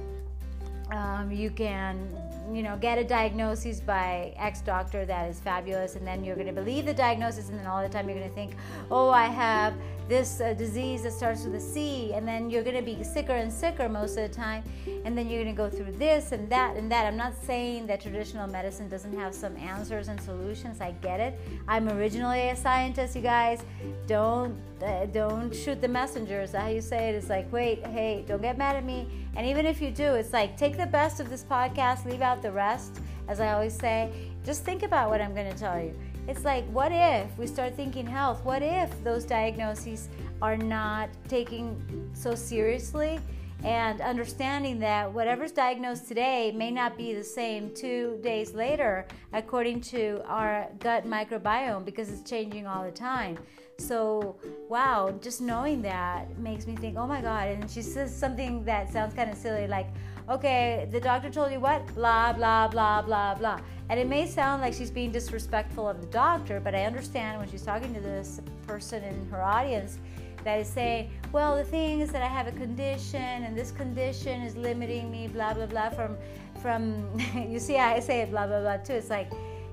um, 0.91 1.31
you 1.31 1.49
can, 1.49 2.07
you 2.51 2.63
know, 2.63 2.77
get 2.77 2.97
a 2.97 3.03
diagnosis 3.03 3.79
by 3.79 4.33
X 4.37 4.61
doctor 4.61 5.05
that 5.05 5.29
is 5.29 5.39
fabulous, 5.39 5.95
and 5.95 6.05
then 6.05 6.23
you're 6.23 6.35
going 6.35 6.47
to 6.47 6.53
believe 6.53 6.85
the 6.85 6.93
diagnosis, 6.93 7.49
and 7.49 7.59
then 7.59 7.67
all 7.67 7.81
the 7.81 7.89
time 7.89 8.09
you're 8.09 8.17
going 8.17 8.29
to 8.29 8.35
think, 8.35 8.55
oh, 8.91 9.09
I 9.09 9.25
have 9.25 9.73
this 10.09 10.41
uh, 10.41 10.53
disease 10.53 11.03
that 11.03 11.13
starts 11.13 11.43
with 11.45 11.55
a 11.55 11.59
C, 11.59 12.13
and 12.13 12.27
then 12.27 12.49
you're 12.49 12.63
going 12.63 12.75
to 12.75 12.81
be 12.81 13.03
sicker 13.03 13.33
and 13.33 13.51
sicker 13.51 13.87
most 13.87 14.17
of 14.17 14.29
the 14.29 14.35
time, 14.35 14.63
and 15.05 15.17
then 15.17 15.29
you're 15.29 15.43
going 15.43 15.55
to 15.55 15.57
go 15.57 15.69
through 15.69 15.93
this 15.93 16.31
and 16.31 16.49
that 16.49 16.75
and 16.75 16.91
that. 16.91 17.05
I'm 17.05 17.17
not 17.17 17.33
saying 17.43 17.87
that 17.87 18.01
traditional 18.01 18.47
medicine 18.47 18.89
doesn't 18.89 19.17
have 19.17 19.33
some 19.33 19.55
answers 19.57 20.07
and 20.07 20.19
solutions. 20.21 20.81
I 20.81 20.91
get 21.01 21.19
it. 21.19 21.39
I'm 21.67 21.87
originally 21.89 22.49
a 22.49 22.55
scientist, 22.55 23.15
you 23.15 23.21
guys. 23.21 23.63
Don't 24.07 24.57
uh, 24.83 25.05
don't 25.05 25.55
shoot 25.55 25.79
the 25.79 25.87
messenger. 25.87 26.45
how 26.53 26.67
you 26.67 26.81
say 26.81 27.09
it? 27.09 27.15
It's 27.15 27.29
like, 27.29 27.51
wait, 27.53 27.85
hey, 27.87 28.25
don't 28.27 28.41
get 28.41 28.57
mad 28.57 28.75
at 28.75 28.83
me. 28.83 29.07
And 29.35 29.47
even 29.47 29.65
if 29.65 29.81
you 29.81 29.91
do, 29.91 30.13
it's 30.15 30.33
like 30.33 30.57
take 30.57 30.77
the 30.77 30.85
best 30.85 31.19
of 31.19 31.29
this 31.29 31.43
podcast, 31.43 32.05
leave 32.05 32.21
out 32.21 32.32
the 32.41 32.51
rest. 32.51 32.99
As 33.27 33.39
I 33.39 33.53
always 33.53 33.77
say, 33.77 34.11
just 34.43 34.63
think 34.63 34.83
about 34.83 35.09
what 35.09 35.21
I'm 35.21 35.33
going 35.33 35.51
to 35.51 35.57
tell 35.57 35.79
you 35.79 35.93
it's 36.27 36.45
like, 36.45 36.65
what 36.67 36.91
if 36.93 37.37
we 37.37 37.47
start 37.47 37.75
thinking 37.75 38.05
health? 38.05 38.43
What 38.45 38.61
if 38.61 38.89
those 39.03 39.25
diagnoses 39.25 40.07
are 40.41 40.55
not 40.55 41.09
taking 41.27 42.09
so 42.13 42.33
seriously? 42.33 43.19
And 43.63 44.01
understanding 44.01 44.79
that 44.79 45.11
whatever's 45.11 45.51
diagnosed 45.51 46.07
today 46.07 46.51
may 46.51 46.69
not 46.69 46.97
be 46.97 47.13
the 47.13 47.23
same 47.23 47.73
two 47.73 48.19
days 48.21 48.53
later, 48.53 49.05
according 49.31 49.81
to 49.81 50.21
our 50.25 50.67
gut 50.79 51.05
microbiome, 51.05 51.85
because 51.85 52.09
it's 52.09 52.29
changing 52.29 52.67
all 52.67 52.83
the 52.83 52.91
time. 52.91 53.37
So, 53.77 54.37
wow, 54.69 55.13
just 55.21 55.41
knowing 55.41 55.81
that 55.81 56.37
makes 56.37 56.67
me 56.67 56.75
think, 56.75 56.97
oh 56.97 57.07
my 57.07 57.21
God. 57.21 57.49
And 57.49 57.71
she 57.71 57.81
says 57.81 58.15
something 58.15 58.63
that 58.65 58.91
sounds 58.91 59.13
kind 59.13 59.29
of 59.29 59.37
silly, 59.37 59.67
like, 59.67 59.87
okay, 60.29 60.87
the 60.91 60.99
doctor 60.99 61.29
told 61.29 61.51
you 61.51 61.59
what? 61.59 61.85
Blah, 61.95 62.33
blah, 62.33 62.67
blah, 62.67 63.01
blah, 63.01 63.35
blah. 63.35 63.59
And 63.89 63.99
it 63.99 64.07
may 64.07 64.25
sound 64.25 64.61
like 64.61 64.73
she's 64.73 64.91
being 64.91 65.11
disrespectful 65.11 65.87
of 65.87 65.99
the 65.99 66.07
doctor, 66.07 66.59
but 66.59 66.73
I 66.73 66.85
understand 66.85 67.39
when 67.39 67.49
she's 67.49 67.63
talking 67.63 67.93
to 67.93 67.99
this 67.99 68.41
person 68.65 69.03
in 69.03 69.27
her 69.29 69.43
audience 69.43 69.97
that 70.43 70.59
is 70.59 70.67
saying, 70.67 71.09
well, 71.31 71.55
the 71.55 71.63
thing 71.63 71.99
is 72.01 72.11
that 72.11 72.21
I 72.21 72.27
have 72.27 72.47
a 72.47 72.51
condition 72.51 73.21
and 73.21 73.57
this 73.57 73.71
condition 73.71 74.41
is 74.41 74.55
limiting 74.55 75.11
me, 75.11 75.27
blah, 75.27 75.53
blah, 75.53 75.65
blah, 75.65 75.89
from, 75.89 76.17
from, 76.61 77.17
you 77.47 77.59
see, 77.59 77.77
I 77.77 77.99
say 77.99 78.21
it, 78.21 78.31
blah, 78.31 78.47
blah, 78.47 78.61
blah, 78.61 78.77
too. 78.77 78.93
It's 78.93 79.09
like, 79.09 79.31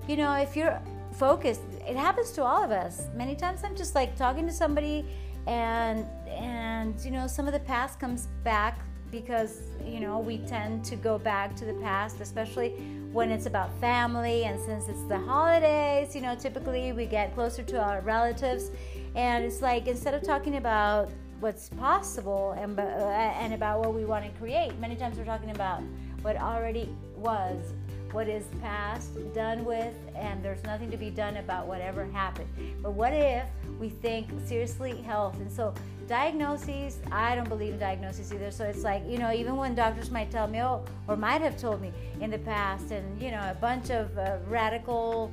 you 0.09 0.17
know, 0.17 0.33
if 0.35 0.57
you're 0.57 0.81
focused, 1.13 1.63
it 1.89 1.97
happens 1.97 2.31
to 2.33 2.43
all 2.43 2.63
of 2.63 2.71
us. 2.71 3.09
Many 3.15 3.35
times 3.35 3.63
I'm 3.65 3.77
just 3.77 3.95
like 3.95 4.17
talking 4.17 4.47
to 4.47 4.53
somebody 4.53 5.07
and, 5.47 6.07
and, 6.29 7.01
you 7.05 7.11
know, 7.11 7.27
some 7.27 7.47
of 7.47 7.53
the 7.53 7.61
past 7.61 7.99
comes 7.99 8.29
back 8.45 8.81
because 9.11 9.61
you 9.85 10.01
know 10.01 10.19
we 10.19 10.39
tend 10.39 10.85
to 10.85 10.97
go 10.97 11.19
back 11.19 11.57
to 11.57 11.65
the 11.65 11.75
past 11.75 12.21
especially 12.21 12.71
when 13.13 13.31
it's 13.31 13.47
about 13.47 13.73
family 13.81 14.45
and 14.45 14.61
since 14.61 14.89
it's 14.89 15.03
the 15.05 15.19
holidays 15.19 16.15
you 16.15 16.21
know 16.21 16.35
typically 16.35 16.93
we 16.93 17.07
get 17.07 17.35
closer 17.35 17.63
to 17.63 17.81
our 17.81 18.01
relatives. 18.01 18.71
And 19.15 19.45
it's 19.45 19.61
like 19.61 19.87
instead 19.89 20.15
of 20.15 20.23
talking 20.23 20.57
about 20.57 21.11
what's 21.41 21.69
possible 21.71 22.53
and, 22.53 22.79
uh, 22.79 22.83
and 22.83 23.55
about 23.55 23.81
what 23.81 23.95
we 23.95 24.05
want 24.05 24.25
to 24.25 24.31
create 24.39 24.79
many 24.79 24.95
times 24.95 25.17
we're 25.17 25.25
talking 25.25 25.51
about 25.51 25.83
what 26.23 26.37
already 26.37 26.89
was 27.17 27.73
what 28.13 28.29
is 28.29 28.45
past, 28.61 29.11
done 29.35 29.65
with, 29.65 29.95
and 30.15 30.43
there's 30.43 30.63
nothing 30.65 30.91
to 30.91 30.97
be 30.97 31.11
done 31.11 31.37
about 31.37 31.67
whatever 31.67 32.05
happened. 32.07 32.49
But 32.83 32.93
what 32.93 33.13
if 33.13 33.45
we 33.79 33.89
think 33.89 34.29
seriously 34.45 35.01
health? 35.03 35.37
And 35.41 35.51
so, 35.51 35.75
diagnoses, 36.09 36.99
I 37.13 37.35
don't 37.37 37.49
believe 37.49 37.75
in 37.75 37.79
diagnoses 37.79 38.33
either. 38.33 38.51
So, 38.51 38.65
it's 38.65 38.83
like, 38.83 39.03
you 39.09 39.19
know, 39.19 39.33
even 39.33 39.57
when 39.57 39.75
doctors 39.75 40.11
might 40.11 40.31
tell 40.31 40.49
me, 40.49 40.61
oh, 40.61 40.85
or 41.07 41.17
might 41.17 41.41
have 41.41 41.57
told 41.57 41.81
me 41.81 41.93
in 42.21 42.31
the 42.31 42.39
past, 42.39 42.91
and, 42.91 43.21
you 43.21 43.31
know, 43.31 43.39
a 43.39 43.57
bunch 43.61 43.91
of 43.91 44.17
uh, 44.19 44.39
radical, 44.49 45.31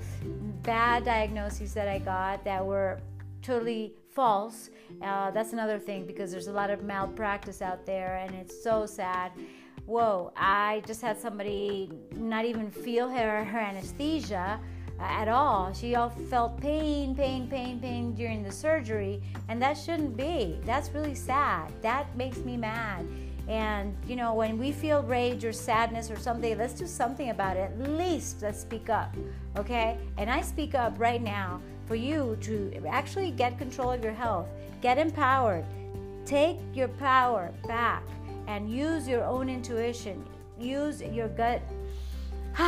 bad 0.63 1.03
diagnoses 1.03 1.73
that 1.73 1.87
I 1.87 1.99
got 1.99 2.43
that 2.43 2.65
were 2.65 2.99
totally 3.41 3.95
false. 4.11 4.69
Uh, 5.01 5.31
that's 5.31 5.53
another 5.53 5.79
thing 5.79 6.05
because 6.05 6.31
there's 6.31 6.47
a 6.47 6.51
lot 6.51 6.69
of 6.69 6.83
malpractice 6.83 7.61
out 7.61 7.85
there, 7.85 8.17
and 8.17 8.35
it's 8.35 8.63
so 8.63 8.85
sad 8.85 9.31
whoa, 9.87 10.33
I 10.35 10.83
just 10.85 11.01
had 11.01 11.17
somebody 11.17 11.89
not 12.15 12.45
even 12.45 12.69
feel 12.69 13.09
her, 13.09 13.43
her 13.45 13.59
anesthesia 13.59 14.59
uh, 14.99 15.03
at 15.03 15.29
all. 15.29 15.73
She 15.73 15.95
all 15.95 16.09
felt 16.09 16.59
pain, 16.59 17.15
pain, 17.15 17.47
pain, 17.47 17.79
pain 17.79 18.13
during 18.13 18.43
the 18.43 18.51
surgery, 18.51 19.21
and 19.47 19.61
that 19.61 19.77
shouldn't 19.77 20.17
be. 20.17 20.59
That's 20.65 20.89
really 20.89 21.15
sad. 21.15 21.71
That 21.81 22.15
makes 22.17 22.37
me 22.39 22.57
mad. 22.57 23.07
And 23.47 23.95
you 24.05 24.17
know, 24.17 24.33
when 24.33 24.57
we 24.57 24.73
feel 24.73 25.03
rage 25.03 25.45
or 25.45 25.53
sadness 25.53 26.11
or 26.11 26.17
something, 26.17 26.57
let's 26.57 26.73
do 26.73 26.85
something 26.85 27.29
about 27.29 27.55
it. 27.55 27.71
At 27.71 27.79
least 27.91 28.41
let's 28.41 28.59
speak 28.59 28.89
up, 28.89 29.15
okay? 29.55 29.97
And 30.17 30.29
I 30.29 30.41
speak 30.41 30.75
up 30.75 30.99
right 30.99 31.21
now 31.21 31.61
for 31.85 31.95
you 31.95 32.37
to 32.41 32.83
actually 32.89 33.31
get 33.31 33.57
control 33.57 33.91
of 33.91 34.03
your 34.03 34.11
health, 34.11 34.49
get 34.81 34.97
empowered, 34.97 35.63
take 36.25 36.57
your 36.73 36.89
power 36.89 37.53
back 37.65 38.03
and 38.47 38.69
use 38.69 39.07
your 39.07 39.23
own 39.23 39.49
intuition, 39.49 40.25
use 40.59 41.01
your 41.01 41.27
gut. 41.27 41.61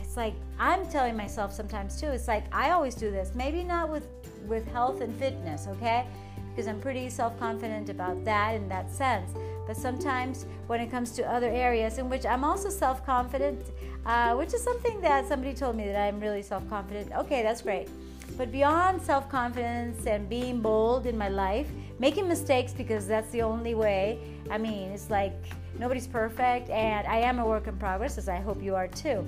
it's 0.00 0.16
like 0.16 0.34
I'm 0.58 0.86
telling 0.88 1.16
myself 1.16 1.52
sometimes 1.52 2.00
too. 2.00 2.08
It's 2.08 2.26
like 2.26 2.44
I 2.52 2.70
always 2.70 2.94
do 2.94 3.10
this. 3.10 3.32
Maybe 3.34 3.62
not 3.62 3.88
with 3.88 4.06
with 4.46 4.66
health 4.72 5.00
and 5.00 5.14
fitness, 5.16 5.66
okay? 5.68 6.06
Because 6.50 6.66
I'm 6.66 6.80
pretty 6.80 7.08
self-confident 7.08 7.88
about 7.90 8.24
that 8.24 8.54
in 8.54 8.68
that 8.68 8.90
sense. 8.90 9.30
But 9.66 9.76
sometimes 9.76 10.46
when 10.66 10.80
it 10.80 10.90
comes 10.90 11.12
to 11.12 11.30
other 11.30 11.48
areas 11.48 11.98
in 11.98 12.08
which 12.08 12.24
I'm 12.24 12.42
also 12.42 12.70
self-confident, 12.70 13.62
uh, 14.06 14.34
which 14.34 14.54
is 14.54 14.62
something 14.64 15.00
that 15.02 15.28
somebody 15.28 15.54
told 15.54 15.76
me 15.76 15.84
that 15.86 16.08
I'm 16.08 16.18
really 16.18 16.42
self-confident. 16.42 17.12
Okay, 17.12 17.42
that's 17.42 17.60
great. 17.60 17.88
But 18.36 18.50
beyond 18.50 19.02
self 19.02 19.28
confidence 19.28 20.06
and 20.06 20.28
being 20.28 20.60
bold 20.60 21.06
in 21.06 21.16
my 21.16 21.28
life, 21.28 21.68
making 21.98 22.28
mistakes 22.28 22.72
because 22.72 23.06
that's 23.06 23.30
the 23.30 23.42
only 23.42 23.74
way. 23.74 24.18
I 24.50 24.58
mean, 24.58 24.90
it's 24.90 25.10
like 25.10 25.34
nobody's 25.78 26.06
perfect, 26.06 26.70
and 26.70 27.06
I 27.06 27.18
am 27.18 27.38
a 27.38 27.46
work 27.46 27.66
in 27.66 27.76
progress, 27.76 28.18
as 28.18 28.28
I 28.28 28.36
hope 28.36 28.62
you 28.62 28.74
are 28.74 28.88
too. 28.88 29.26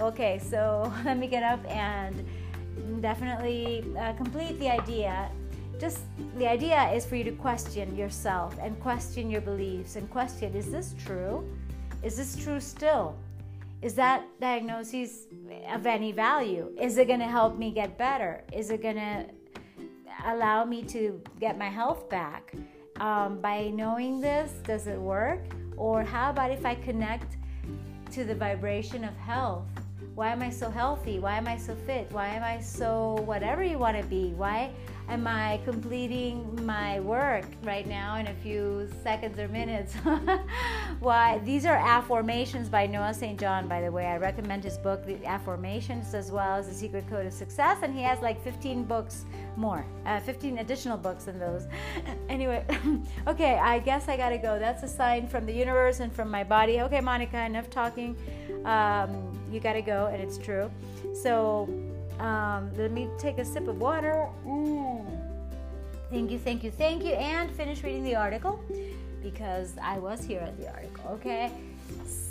Okay, 0.00 0.40
so 0.42 0.92
let 1.04 1.18
me 1.18 1.26
get 1.26 1.42
up 1.42 1.64
and 1.68 2.24
definitely 3.00 3.84
uh, 3.98 4.12
complete 4.14 4.58
the 4.58 4.70
idea. 4.70 5.30
Just 5.78 6.00
the 6.36 6.46
idea 6.46 6.90
is 6.92 7.06
for 7.06 7.16
you 7.16 7.24
to 7.24 7.32
question 7.32 7.96
yourself 7.96 8.56
and 8.60 8.78
question 8.80 9.30
your 9.30 9.40
beliefs 9.40 9.96
and 9.96 10.10
question 10.10 10.54
is 10.54 10.70
this 10.70 10.94
true? 11.04 11.44
Is 12.02 12.16
this 12.16 12.36
true 12.36 12.60
still? 12.60 13.16
Is 13.82 13.94
that 13.94 14.24
diagnosis 14.40 15.26
of 15.72 15.86
any 15.86 16.12
value? 16.12 16.70
Is 16.78 16.98
it 16.98 17.08
going 17.08 17.20
to 17.20 17.26
help 17.26 17.56
me 17.56 17.70
get 17.70 17.96
better? 17.96 18.44
Is 18.52 18.70
it 18.70 18.82
going 18.82 18.96
to 18.96 19.24
allow 20.26 20.64
me 20.64 20.82
to 20.84 21.20
get 21.38 21.58
my 21.58 21.68
health 21.68 22.08
back? 22.08 22.54
Um, 22.96 23.40
by 23.40 23.68
knowing 23.68 24.20
this, 24.20 24.52
does 24.64 24.86
it 24.86 24.98
work? 24.98 25.40
Or 25.76 26.02
how 26.04 26.30
about 26.30 26.50
if 26.50 26.66
I 26.66 26.74
connect 26.74 27.36
to 28.12 28.24
the 28.24 28.34
vibration 28.34 29.04
of 29.04 29.16
health? 29.16 29.64
Why 30.14 30.32
am 30.32 30.42
I 30.42 30.50
so 30.50 30.68
healthy? 30.68 31.18
Why 31.18 31.38
am 31.38 31.48
I 31.48 31.56
so 31.56 31.74
fit? 31.86 32.12
Why 32.12 32.28
am 32.28 32.42
I 32.42 32.60
so 32.60 33.22
whatever 33.24 33.62
you 33.62 33.78
want 33.78 33.96
to 33.96 34.04
be? 34.04 34.34
Why 34.36 34.70
am 35.10 35.26
I 35.26 35.60
completing 35.64 36.64
my 36.64 37.00
work 37.00 37.44
right 37.64 37.86
now 37.86 38.16
in 38.16 38.28
a 38.28 38.34
few 38.34 38.88
seconds 39.02 39.40
or 39.40 39.48
minutes? 39.48 39.94
Why? 41.00 41.40
These 41.40 41.66
are 41.66 41.76
affirmations 41.76 42.68
by 42.68 42.86
Noah 42.86 43.12
St. 43.12 43.38
John, 43.38 43.66
by 43.66 43.80
the 43.80 43.90
way. 43.90 44.06
I 44.06 44.18
recommend 44.18 44.62
his 44.62 44.78
book, 44.78 45.04
The 45.04 45.24
Affirmations, 45.26 46.14
as 46.14 46.30
well 46.30 46.56
as 46.56 46.68
The 46.68 46.74
Secret 46.74 47.10
Code 47.10 47.26
of 47.26 47.32
Success, 47.32 47.78
and 47.82 47.92
he 47.92 48.02
has 48.02 48.20
like 48.20 48.42
15 48.44 48.84
books 48.84 49.24
more, 49.56 49.84
uh, 50.06 50.20
15 50.20 50.58
additional 50.58 50.96
books 50.96 51.26
in 51.26 51.40
those. 51.40 51.66
anyway, 52.28 52.64
okay, 53.26 53.58
I 53.58 53.80
guess 53.80 54.08
I 54.08 54.16
gotta 54.16 54.38
go. 54.38 54.60
That's 54.60 54.84
a 54.84 54.88
sign 54.88 55.26
from 55.26 55.44
the 55.44 55.52
universe 55.52 55.98
and 55.98 56.12
from 56.12 56.30
my 56.30 56.44
body. 56.44 56.80
Okay, 56.82 57.00
Monica, 57.00 57.44
enough 57.44 57.68
talking. 57.68 58.16
Um, 58.64 59.36
you 59.50 59.58
gotta 59.58 59.82
go, 59.82 60.06
and 60.06 60.22
it's 60.22 60.38
true. 60.38 60.70
So, 61.12 61.68
um, 62.20 62.70
let 62.76 62.92
me 62.92 63.08
take 63.18 63.38
a 63.38 63.44
sip 63.44 63.66
of 63.66 63.80
water. 63.80 64.28
Mm. 64.46 65.04
Thank 66.10 66.30
you, 66.30 66.38
thank 66.38 66.64
you, 66.64 66.70
thank 66.70 67.04
you, 67.04 67.12
and 67.12 67.50
finish 67.50 67.82
reading 67.82 68.04
the 68.04 68.16
article 68.16 68.62
because 69.22 69.74
I 69.80 69.98
was 69.98 70.24
here 70.24 70.40
at 70.40 70.58
the 70.58 70.68
article, 70.68 71.10
okay? 71.12 71.52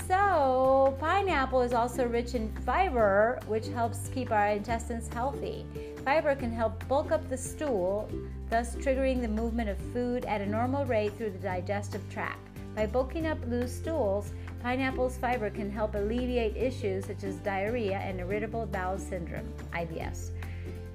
So, 0.08 0.97
pineapple 0.99 1.62
is 1.62 1.73
also 1.73 2.08
rich 2.08 2.34
in 2.34 2.52
fiber, 2.65 3.39
which 3.47 3.67
helps 3.67 4.10
keep 4.10 4.32
our 4.32 4.47
intestines 4.47 5.08
healthy. 5.13 5.65
Fiber 6.04 6.36
can 6.36 6.52
help 6.52 6.86
bulk 6.88 7.12
up 7.12 7.28
the 7.30 7.38
stool, 7.38 8.10
thus 8.49 8.75
triggering 8.75 9.21
the 9.21 9.28
movement 9.28 9.69
of 9.69 9.78
food 9.93 10.25
at 10.25 10.41
a 10.41 10.45
normal 10.45 10.86
rate 10.86 11.15
through 11.17 11.32
the 11.32 11.39
digestive 11.39 12.02
tract. 12.10 12.39
By 12.75 12.86
bulking 12.86 13.28
up 13.28 13.38
loose 13.47 13.75
stools, 13.75 14.32
Pineapple's 14.62 15.17
fiber 15.17 15.50
can 15.50 15.72
help 15.72 15.95
alleviate 15.95 16.58
issues 16.58 17.06
such 17.06 17.24
as 17.24 17.36
diarrhea 17.38 17.98
and 17.98 18.19
irritable 18.19 18.65
bowel 18.65 18.98
syndrome, 18.98 19.48
IBS. 19.74 20.32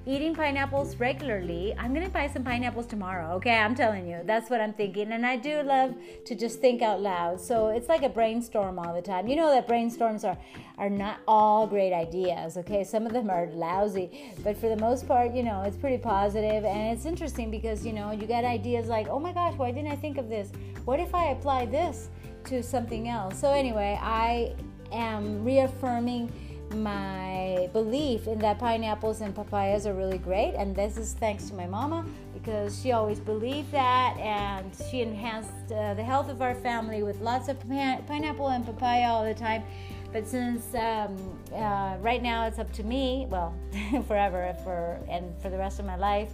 Eating 0.07 0.35
pineapples 0.35 0.97
regularly, 0.97 1.73
I'm 1.79 1.91
gonna 1.91 2.09
buy 2.09 2.27
some 2.27 2.43
pineapples 2.43 2.85
tomorrow, 2.85 3.33
okay? 3.37 3.57
I'm 3.57 3.73
telling 3.73 4.07
you, 4.07 4.21
that's 4.23 4.51
what 4.51 4.61
I'm 4.61 4.71
thinking. 4.71 5.13
And 5.13 5.25
I 5.25 5.35
do 5.35 5.63
love 5.63 5.95
to 6.25 6.35
just 6.35 6.61
think 6.61 6.83
out 6.83 7.01
loud. 7.01 7.41
So 7.41 7.69
it's 7.69 7.89
like 7.89 8.03
a 8.03 8.09
brainstorm 8.09 8.77
all 8.77 8.93
the 8.93 9.01
time. 9.01 9.27
You 9.27 9.35
know 9.35 9.49
that 9.49 9.67
brainstorms 9.67 10.23
are, 10.23 10.37
are 10.77 10.91
not 10.91 11.21
all 11.27 11.65
great 11.65 11.91
ideas, 11.91 12.55
okay? 12.55 12.83
Some 12.83 13.07
of 13.07 13.13
them 13.13 13.31
are 13.31 13.47
lousy, 13.47 14.31
but 14.43 14.55
for 14.55 14.69
the 14.69 14.77
most 14.77 15.07
part, 15.07 15.33
you 15.33 15.41
know, 15.41 15.63
it's 15.63 15.75
pretty 15.75 15.97
positive. 15.97 16.65
and 16.65 16.95
it's 16.95 17.07
interesting 17.07 17.49
because, 17.49 17.83
you 17.83 17.93
know, 17.93 18.11
you 18.11 18.27
get 18.27 18.45
ideas 18.45 18.85
like, 18.85 19.07
oh 19.07 19.19
my 19.19 19.33
gosh, 19.33 19.55
why 19.57 19.71
didn't 19.71 19.91
I 19.91 19.95
think 19.95 20.19
of 20.19 20.29
this? 20.29 20.51
What 20.85 20.99
if 20.99 21.15
I 21.15 21.31
apply 21.31 21.65
this? 21.65 22.09
To 22.45 22.63
something 22.63 23.07
else. 23.07 23.39
So, 23.39 23.51
anyway, 23.51 23.99
I 24.01 24.53
am 24.91 25.43
reaffirming 25.43 26.31
my 26.73 27.69
belief 27.73 28.27
in 28.27 28.39
that 28.39 28.59
pineapples 28.59 29.21
and 29.21 29.35
papayas 29.35 29.85
are 29.85 29.93
really 29.93 30.17
great. 30.17 30.55
And 30.55 30.75
this 30.75 30.97
is 30.97 31.13
thanks 31.13 31.49
to 31.49 31.53
my 31.53 31.67
mama 31.67 32.05
because 32.33 32.81
she 32.81 32.91
always 32.91 33.19
believed 33.19 33.71
that 33.71 34.17
and 34.17 34.71
she 34.89 35.01
enhanced 35.01 35.71
uh, 35.71 35.93
the 35.93 36.03
health 36.03 36.29
of 36.29 36.41
our 36.41 36.55
family 36.55 37.03
with 37.03 37.19
lots 37.21 37.49
of 37.49 37.59
pineapple 37.69 38.49
and 38.49 38.65
papaya 38.65 39.07
all 39.07 39.23
the 39.23 39.33
time. 39.33 39.63
But 40.11 40.27
since 40.27 40.73
um, 40.75 41.17
uh, 41.53 41.97
right 41.99 42.23
now 42.23 42.45
it's 42.45 42.57
up 42.57 42.71
to 42.73 42.83
me 42.83 43.27
well 43.29 43.53
forever 44.07 44.55
for 44.63 44.99
and 45.09 45.37
for 45.41 45.49
the 45.49 45.57
rest 45.57 45.79
of 45.79 45.85
my 45.85 45.97
life 45.97 46.31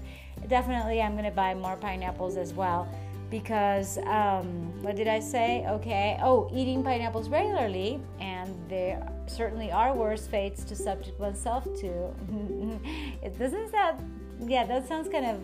definitely 0.48 1.02
i'm 1.02 1.14
going 1.14 1.26
to 1.26 1.32
buy 1.32 1.54
more 1.54 1.76
pineapples 1.76 2.38
as 2.38 2.54
well 2.54 2.88
because 3.32 3.98
um, 4.00 4.84
what 4.84 4.96
did 4.96 5.08
I 5.08 5.20
say? 5.20 5.66
Okay. 5.68 6.20
Oh, 6.22 6.52
eating 6.54 6.84
pineapples 6.84 7.30
regularly, 7.30 8.00
and 8.20 8.54
there 8.70 9.10
certainly 9.26 9.72
are 9.72 9.96
worse 9.96 10.28
fates 10.28 10.64
to 10.66 10.76
subject 10.76 11.18
oneself 11.20 11.64
to. 11.64 11.88
it 13.24 13.40
doesn't 13.40 13.72
sound, 13.72 13.98
yeah, 14.46 14.66
that 14.66 14.88
sounds 14.88 15.08
kind 15.08 15.26
of 15.26 15.40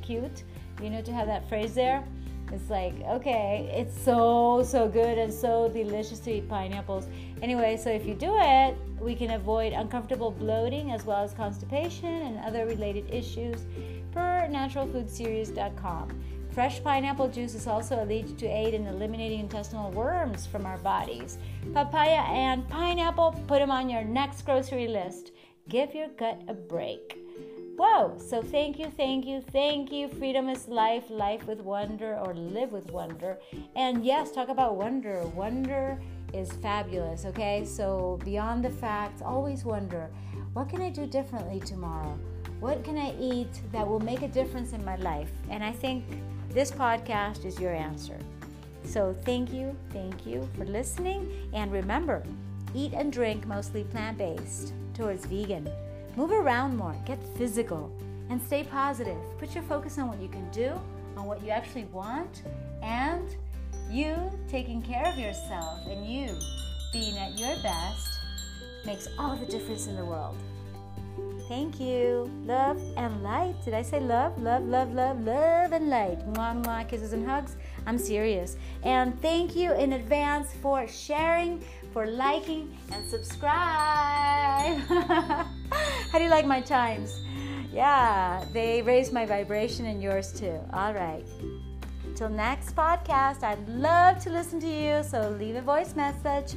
cute, 0.00 0.42
you 0.82 0.88
know, 0.88 1.02
to 1.02 1.12
have 1.12 1.26
that 1.26 1.46
phrase 1.48 1.74
there. 1.74 2.02
It's 2.50 2.68
like, 2.68 2.94
okay, 3.02 3.70
it's 3.74 3.98
so, 4.02 4.62
so 4.66 4.88
good 4.88 5.16
and 5.16 5.32
so 5.32 5.68
delicious 5.68 6.18
to 6.20 6.32
eat 6.32 6.48
pineapples. 6.48 7.06
Anyway, 7.40 7.76
so 7.76 7.90
if 7.90 8.04
you 8.06 8.14
do 8.14 8.36
it, 8.38 8.76
we 9.00 9.14
can 9.14 9.32
avoid 9.32 9.72
uncomfortable 9.72 10.30
bloating 10.30 10.92
as 10.92 11.04
well 11.04 11.24
as 11.24 11.32
constipation 11.32 12.08
and 12.08 12.38
other 12.40 12.66
related 12.66 13.08
issues 13.10 13.64
per 14.12 14.46
naturalfoodseries.com. 14.50 16.10
Fresh 16.52 16.84
pineapple 16.84 17.28
juice 17.28 17.54
is 17.54 17.66
also 17.66 18.02
alleged 18.02 18.38
to 18.38 18.46
aid 18.46 18.74
in 18.74 18.86
eliminating 18.86 19.40
intestinal 19.40 19.90
worms 19.92 20.44
from 20.44 20.66
our 20.66 20.76
bodies. 20.78 21.38
Papaya 21.72 22.22
and 22.28 22.68
pineapple, 22.68 23.34
put 23.46 23.60
them 23.60 23.70
on 23.70 23.88
your 23.88 24.04
next 24.04 24.42
grocery 24.42 24.86
list. 24.86 25.32
Give 25.70 25.94
your 25.94 26.08
gut 26.08 26.42
a 26.48 26.52
break. 26.52 27.18
Whoa! 27.76 28.18
So 28.18 28.42
thank 28.42 28.78
you, 28.78 28.92
thank 28.98 29.24
you, 29.24 29.40
thank 29.40 29.90
you. 29.90 30.08
Freedom 30.08 30.50
is 30.50 30.68
life, 30.68 31.08
life 31.08 31.46
with 31.46 31.60
wonder, 31.60 32.18
or 32.18 32.34
live 32.34 32.70
with 32.70 32.90
wonder. 32.90 33.38
And 33.74 34.04
yes, 34.04 34.30
talk 34.30 34.50
about 34.50 34.76
wonder. 34.76 35.22
Wonder 35.28 35.98
is 36.34 36.52
fabulous, 36.52 37.24
okay? 37.24 37.64
So 37.64 38.20
beyond 38.26 38.62
the 38.62 38.70
facts, 38.70 39.22
always 39.22 39.64
wonder 39.64 40.10
what 40.52 40.68
can 40.68 40.82
I 40.82 40.90
do 40.90 41.06
differently 41.06 41.60
tomorrow? 41.60 42.18
What 42.60 42.84
can 42.84 42.98
I 42.98 43.14
eat 43.18 43.62
that 43.72 43.88
will 43.88 44.00
make 44.00 44.20
a 44.20 44.28
difference 44.28 44.74
in 44.74 44.84
my 44.84 44.96
life? 44.96 45.30
And 45.48 45.64
I 45.64 45.72
think 45.72 46.04
this 46.52 46.70
podcast 46.70 47.46
is 47.46 47.58
your 47.58 47.72
answer. 47.72 48.18
So 48.84 49.16
thank 49.24 49.52
you, 49.52 49.74
thank 49.90 50.26
you 50.26 50.46
for 50.56 50.66
listening. 50.66 51.30
And 51.54 51.72
remember, 51.72 52.22
eat 52.74 52.92
and 52.92 53.12
drink 53.12 53.46
mostly 53.46 53.84
plant 53.84 54.18
based 54.18 54.74
towards 54.94 55.24
vegan. 55.24 55.68
Move 56.14 56.30
around 56.30 56.76
more, 56.76 56.94
get 57.06 57.18
physical, 57.38 57.90
and 58.28 58.40
stay 58.42 58.64
positive. 58.64 59.16
Put 59.38 59.54
your 59.54 59.64
focus 59.64 59.98
on 59.98 60.08
what 60.08 60.20
you 60.20 60.28
can 60.28 60.48
do, 60.50 60.72
on 61.16 61.24
what 61.24 61.42
you 61.42 61.50
actually 61.50 61.84
want, 61.84 62.42
and 62.82 63.34
you 63.90 64.14
taking 64.48 64.82
care 64.82 65.06
of 65.06 65.18
yourself 65.18 65.86
and 65.86 66.06
you 66.06 66.36
being 66.92 67.16
at 67.16 67.38
your 67.38 67.56
best 67.62 68.20
makes 68.84 69.08
all 69.18 69.36
the 69.36 69.46
difference 69.46 69.86
in 69.86 69.96
the 69.96 70.04
world. 70.04 70.36
Thank 71.52 71.78
you. 71.80 72.30
Love 72.46 72.80
and 72.96 73.22
light. 73.22 73.54
Did 73.62 73.74
I 73.74 73.82
say 73.82 74.00
love? 74.00 74.40
Love, 74.40 74.64
love, 74.64 74.94
love, 74.94 75.20
love 75.20 75.72
and 75.72 75.90
light. 75.90 76.18
Mwah, 76.32 76.64
mwah, 76.64 76.88
kisses 76.88 77.12
and 77.12 77.28
hugs. 77.28 77.56
I'm 77.86 77.98
serious. 77.98 78.56
And 78.84 79.20
thank 79.20 79.54
you 79.54 79.74
in 79.74 79.92
advance 79.92 80.54
for 80.62 80.88
sharing, 80.88 81.62
for 81.92 82.06
liking, 82.06 82.74
and 82.90 83.06
subscribe. 83.06 84.78
How 86.10 86.16
do 86.16 86.24
you 86.24 86.30
like 86.30 86.46
my 86.46 86.62
chimes? 86.62 87.20
Yeah, 87.70 88.42
they 88.54 88.80
raise 88.80 89.12
my 89.12 89.26
vibration 89.26 89.84
and 89.84 90.02
yours 90.02 90.32
too. 90.32 90.58
All 90.72 90.94
right. 90.94 91.26
Till 92.14 92.30
next 92.30 92.74
podcast, 92.74 93.42
I'd 93.42 93.68
love 93.68 94.18
to 94.24 94.30
listen 94.30 94.58
to 94.60 94.66
you. 94.66 95.02
So 95.02 95.36
leave 95.38 95.56
a 95.56 95.60
voice 95.60 95.94
message. 95.94 96.56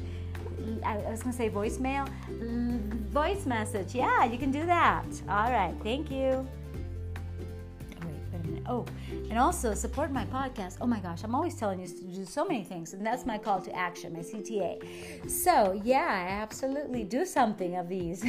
I 0.85 0.97
was 0.97 1.21
going 1.21 1.33
to 1.33 1.37
say 1.37 1.49
voicemail 1.49 2.07
voice 3.15 3.45
message. 3.45 3.95
Yeah, 3.95 4.25
you 4.25 4.37
can 4.37 4.51
do 4.51 4.65
that. 4.65 5.05
All 5.29 5.49
right. 5.49 5.73
Thank 5.83 6.11
you. 6.11 6.45
Oh, 8.67 8.85
and 9.29 9.37
also 9.37 9.73
support 9.73 10.11
my 10.11 10.25
podcast. 10.25 10.77
Oh 10.81 10.87
my 10.87 10.99
gosh, 10.99 11.23
I'm 11.23 11.35
always 11.35 11.55
telling 11.55 11.79
you 11.79 11.87
to 11.87 12.03
do 12.03 12.25
so 12.25 12.45
many 12.45 12.63
things, 12.63 12.93
and 12.93 13.05
that's 13.05 13.25
my 13.25 13.37
call 13.37 13.61
to 13.61 13.75
action, 13.75 14.13
my 14.13 14.19
CTA. 14.19 15.29
So, 15.29 15.79
yeah, 15.83 16.39
absolutely 16.41 17.03
do 17.03 17.25
something 17.25 17.75
of 17.75 17.87
these. 17.89 18.25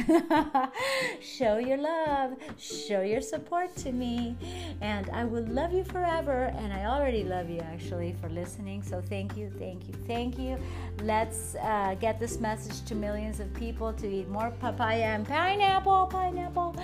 show 1.21 1.57
your 1.57 1.77
love, 1.77 2.35
show 2.57 3.01
your 3.01 3.21
support 3.21 3.75
to 3.77 3.91
me, 3.91 4.35
and 4.81 5.09
I 5.09 5.25
will 5.25 5.45
love 5.47 5.73
you 5.73 5.83
forever. 5.83 6.53
And 6.57 6.71
I 6.71 6.85
already 6.85 7.23
love 7.23 7.49
you 7.49 7.59
actually 7.59 8.15
for 8.21 8.29
listening. 8.29 8.83
So, 8.83 9.01
thank 9.01 9.37
you, 9.37 9.51
thank 9.57 9.87
you, 9.87 9.93
thank 10.05 10.37
you. 10.37 10.57
Let's 11.01 11.55
uh, 11.55 11.95
get 11.99 12.19
this 12.19 12.39
message 12.39 12.85
to 12.85 12.95
millions 12.95 13.39
of 13.39 13.51
people 13.53 13.93
to 13.93 14.07
eat 14.07 14.29
more 14.29 14.51
papaya 14.59 15.03
and 15.03 15.27
pineapple, 15.27 16.07
pineapple 16.07 16.75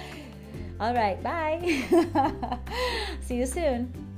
All 0.83 0.93
right, 0.93 1.23
bye. 1.23 1.61
See 3.21 3.37
you 3.37 3.45
soon. 3.45 4.12